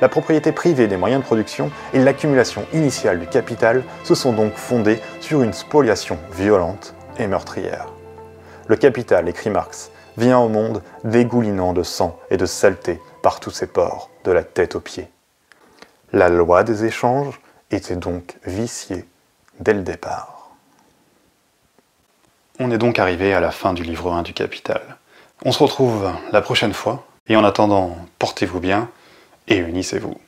La 0.00 0.08
propriété 0.08 0.52
privée 0.52 0.86
des 0.86 0.96
moyens 0.96 1.22
de 1.22 1.26
production 1.26 1.70
et 1.92 1.98
l'accumulation 1.98 2.64
initiale 2.72 3.18
du 3.18 3.26
capital 3.26 3.82
se 4.04 4.14
sont 4.14 4.32
donc 4.32 4.54
fondées 4.54 5.00
sur 5.20 5.42
une 5.42 5.52
spoliation 5.52 6.18
violente 6.32 6.94
et 7.18 7.26
meurtrière. 7.26 7.88
Le 8.66 8.76
capital, 8.76 9.28
écrit 9.28 9.50
Marx, 9.50 9.90
vient 10.16 10.38
au 10.38 10.48
monde 10.48 10.82
dégoulinant 11.04 11.72
de 11.72 11.82
sang 11.82 12.18
et 12.30 12.36
de 12.36 12.46
saleté 12.46 13.00
par 13.22 13.40
tous 13.40 13.50
ses 13.50 13.66
pores, 13.66 14.10
de 14.24 14.32
la 14.32 14.44
tête 14.44 14.74
aux 14.74 14.80
pieds. 14.80 15.10
La 16.12 16.28
loi 16.28 16.62
des 16.64 16.84
échanges 16.84 17.40
était 17.70 17.96
donc 17.96 18.36
viciée 18.44 19.06
dès 19.60 19.74
le 19.74 19.82
départ. 19.82 20.39
On 22.62 22.70
est 22.70 22.76
donc 22.76 22.98
arrivé 22.98 23.32
à 23.32 23.40
la 23.40 23.52
fin 23.52 23.72
du 23.72 23.82
livre 23.82 24.12
1 24.12 24.22
du 24.22 24.34
Capital. 24.34 24.82
On 25.46 25.50
se 25.50 25.62
retrouve 25.62 26.12
la 26.30 26.42
prochaine 26.42 26.74
fois, 26.74 27.06
et 27.26 27.34
en 27.34 27.42
attendant, 27.42 27.96
portez-vous 28.18 28.60
bien 28.60 28.90
et 29.48 29.56
unissez-vous. 29.56 30.20